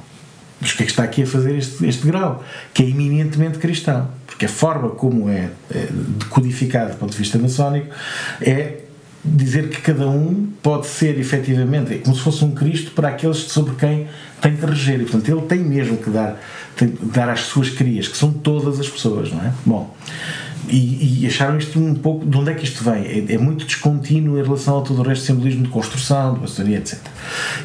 mas 0.63 0.71
o 0.71 0.77
que 0.77 0.85
é 0.85 0.87
que 0.87 0.93
está 0.93 1.03
aqui 1.03 1.25
a 1.25 1.27
fazer 1.27 1.57
este, 1.57 1.85
este 1.85 2.07
grau? 2.07 2.43
Que 2.73 2.85
é 2.85 2.89
eminentemente 2.89 3.59
cristão. 3.59 4.09
Porque 4.29 4.47
a 4.47 4.49
forma 4.49 4.91
como 4.91 5.29
é, 5.29 5.51
é 5.69 5.89
decodificado 5.91 6.93
do 6.93 6.99
ponto 6.99 7.11
de 7.11 7.19
vista 7.19 7.37
maçónico 7.37 7.93
é 8.41 8.79
dizer 9.25 9.69
que 9.71 9.81
cada 9.81 10.09
um 10.09 10.49
pode 10.63 10.87
ser 10.87 11.19
efetivamente 11.19 11.99
como 11.99 12.15
se 12.15 12.23
fosse 12.23 12.45
um 12.45 12.53
Cristo 12.53 12.93
para 12.93 13.09
aqueles 13.09 13.39
sobre 13.39 13.75
quem 13.75 14.07
tem 14.41 14.57
que 14.57 14.65
reger. 14.65 15.01
E, 15.01 15.03
portanto, 15.03 15.29
ele 15.29 15.43
tem 15.43 15.59
mesmo 15.59 15.97
que 15.97 16.11
dar, 16.11 16.41
tem, 16.77 16.95
dar 17.03 17.29
às 17.29 17.41
suas 17.41 17.69
crias, 17.69 18.07
que 18.07 18.17
são 18.17 18.33
todas 18.33 18.79
as 18.79 18.89
pessoas, 18.89 19.33
não 19.33 19.41
é? 19.41 19.53
Bom. 19.67 19.97
E, 20.69 21.23
e, 21.23 21.27
acharam 21.27 21.59
isto 21.59 21.79
um 21.79 21.95
pouco. 21.95 22.25
De 22.25 22.37
onde 22.37 22.51
é 22.51 22.55
que 22.55 22.65
isto 22.65 22.85
vem? 22.85 23.05
É, 23.05 23.35
é, 23.35 23.39
muito 23.39 23.65
descontínuo 23.65 24.39
em 24.39 24.43
relação 24.43 24.79
a 24.79 24.83
todo 24.83 25.01
o 25.01 25.03
resto 25.03 25.23
de 25.23 25.27
simbolismo 25.27 25.63
de 25.65 25.69
construção, 25.69 26.35
de 26.35 26.41
maçonaria, 26.41 26.79
etc. 26.79 26.99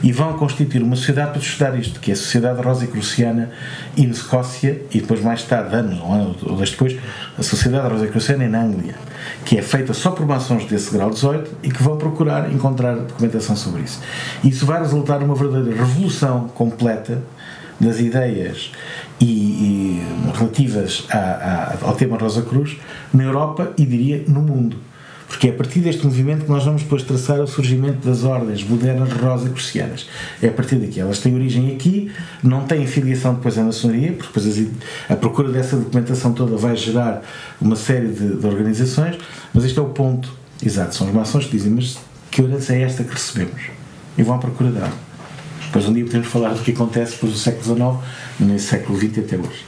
E 0.01 0.11
vão 0.11 0.33
constituir 0.33 0.81
uma 0.81 0.95
sociedade 0.95 1.31
para 1.31 1.39
estudar 1.39 1.77
isto, 1.77 1.99
que 1.99 2.11
é 2.11 2.13
a 2.13 2.17
Sociedade 2.17 2.61
Rosicruciana 2.61 3.51
in 3.95 4.09
Escócia, 4.09 4.81
e 4.91 4.99
depois, 4.99 5.21
mais 5.21 5.43
tarde, 5.43 5.75
anos 5.75 5.99
ou 6.01 6.13
anos 6.13 6.71
depois, 6.71 6.97
a 7.37 7.43
Sociedade 7.43 7.87
Rosicruciana 7.87 8.45
em 8.45 8.55
Anglia, 8.55 8.95
que 9.45 9.57
é 9.57 9.61
feita 9.61 9.93
só 9.93 10.11
por 10.11 10.25
maçons 10.25 10.65
desse 10.65 10.91
grau 10.91 11.11
18 11.11 11.57
e 11.63 11.69
que 11.69 11.83
vão 11.83 11.97
procurar 11.97 12.51
encontrar 12.51 12.95
documentação 12.95 13.55
sobre 13.55 13.83
isso. 13.83 14.01
E 14.43 14.49
isso 14.49 14.65
vai 14.65 14.79
resultar 14.79 15.19
numa 15.19 15.35
verdadeira 15.35 15.83
revolução 15.83 16.47
completa 16.49 17.21
das 17.79 17.99
ideias 17.99 18.71
e, 19.19 19.25
e 19.25 20.03
relativas 20.33 21.05
a, 21.09 21.17
a, 21.17 21.77
ao 21.87 21.95
tema 21.95 22.17
Rosa 22.17 22.41
Cruz 22.41 22.77
na 23.13 23.23
Europa 23.23 23.73
e 23.77 23.85
diria 23.85 24.23
no 24.27 24.41
mundo. 24.41 24.77
Porque 25.27 25.49
é 25.49 25.51
a 25.51 25.53
partir 25.53 25.81
deste 25.81 26.05
movimento 26.05 26.45
que 26.45 26.49
nós 26.49 26.63
vamos 26.63 26.83
depois 26.83 27.03
traçar 27.03 27.41
o 27.41 27.47
surgimento 27.47 28.07
das 28.07 28.23
ordens 28.23 28.63
modernas 28.63 29.11
rosa 29.11 29.49
crucianas. 29.49 30.07
É 30.41 30.47
a 30.47 30.51
partir 30.51 30.77
daqui. 30.77 31.01
Elas 31.01 31.19
têm 31.19 31.35
origem 31.35 31.75
aqui, 31.75 32.09
não 32.41 32.63
têm 32.63 32.87
filiação 32.87 33.33
depois 33.33 33.57
à 33.57 33.63
maçonaria, 33.63 34.13
porque 34.13 34.39
depois 34.39 34.67
a 35.09 35.15
procura 35.17 35.51
dessa 35.51 35.75
documentação 35.75 36.31
toda 36.31 36.55
vai 36.55 36.77
gerar 36.77 37.21
uma 37.59 37.75
série 37.75 38.07
de, 38.07 38.37
de 38.37 38.47
organizações, 38.47 39.17
mas 39.53 39.65
este 39.65 39.77
é 39.77 39.81
o 39.81 39.89
ponto 39.89 40.31
exato. 40.65 40.95
São 40.95 41.07
os 41.07 41.13
maçons 41.13 41.45
que 41.45 41.51
dizem, 41.51 41.73
mas 41.73 41.97
que 42.31 42.41
herança 42.41 42.73
é 42.73 42.83
esta 42.83 43.03
que 43.03 43.11
recebemos? 43.11 43.63
E 44.17 44.23
vão 44.23 44.35
à 44.35 44.39
procura 44.39 44.71
dela. 44.71 45.06
Depois 45.67 45.87
um 45.87 45.93
dia 45.93 46.05
podemos 46.05 46.27
falar 46.27 46.53
do 46.53 46.61
que 46.61 46.71
acontece 46.71 47.13
depois 47.13 47.33
do 47.33 47.37
século 47.37 47.63
XIX, 47.75 48.49
nesse 48.51 48.67
século 48.67 48.97
XX 48.97 49.19
até 49.19 49.37
hoje. 49.37 49.65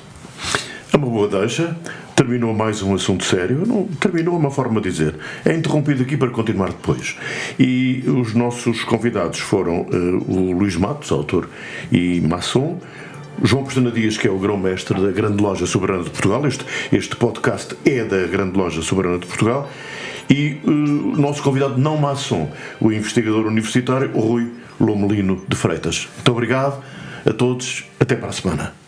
É 0.92 0.98
uma 0.98 1.08
boa 1.08 1.28
deixa. 1.28 1.78
Terminou 2.16 2.54
mais 2.54 2.82
um 2.82 2.96
assunto 2.96 3.24
sério. 3.24 3.64
Não, 3.66 3.84
terminou 4.00 4.36
uma 4.38 4.50
forma 4.50 4.80
de 4.80 4.90
dizer. 4.90 5.16
É 5.46 5.54
interrompido 5.54 6.04
aqui 6.04 6.16
para 6.16 6.30
continuar 6.30 6.70
depois. 6.70 7.18
E 7.60 8.04
os 8.08 8.34
nossos 8.34 8.84
convidados 8.84 9.40
foram 9.40 9.82
uh, 9.82 10.32
o 10.32 10.52
Luís 10.54 10.76
Matos, 10.78 11.12
autor 11.12 11.50
e 11.92 12.22
maçom, 12.22 12.80
João 13.44 13.64
Pestana 13.64 13.92
Dias, 13.92 14.18
que 14.18 14.28
é 14.28 14.32
o 14.32 14.40
grão-mestre 14.40 15.00
da 15.02 15.12
Grande 15.12 15.42
Loja 15.42 15.66
Soberana 15.66 16.04
de 16.04 16.10
Portugal. 16.10 16.46
Este, 16.48 16.66
este 16.92 17.16
podcast 17.16 17.76
é 17.86 18.04
da 18.06 18.26
Grande 18.26 18.58
Loja 18.58 18.82
Soberana 18.82 19.20
de 19.20 19.28
Portugal. 19.28 19.70
E 20.30 20.60
uh, 20.64 20.70
o 20.70 21.18
nosso 21.18 21.44
convidado 21.44 21.78
não 21.78 21.98
maçom, 21.98 22.50
o 22.80 22.92
investigador 22.92 23.46
universitário 23.46 24.12
Rui 24.12 24.50
Lomelino 24.80 25.44
de 25.48 25.56
Freitas. 25.56 26.08
Muito 26.16 26.32
obrigado 26.32 26.82
a 27.26 27.34
todos. 27.34 27.86
Até 28.00 28.16
para 28.16 28.30
a 28.30 28.34
semana. 28.34 28.79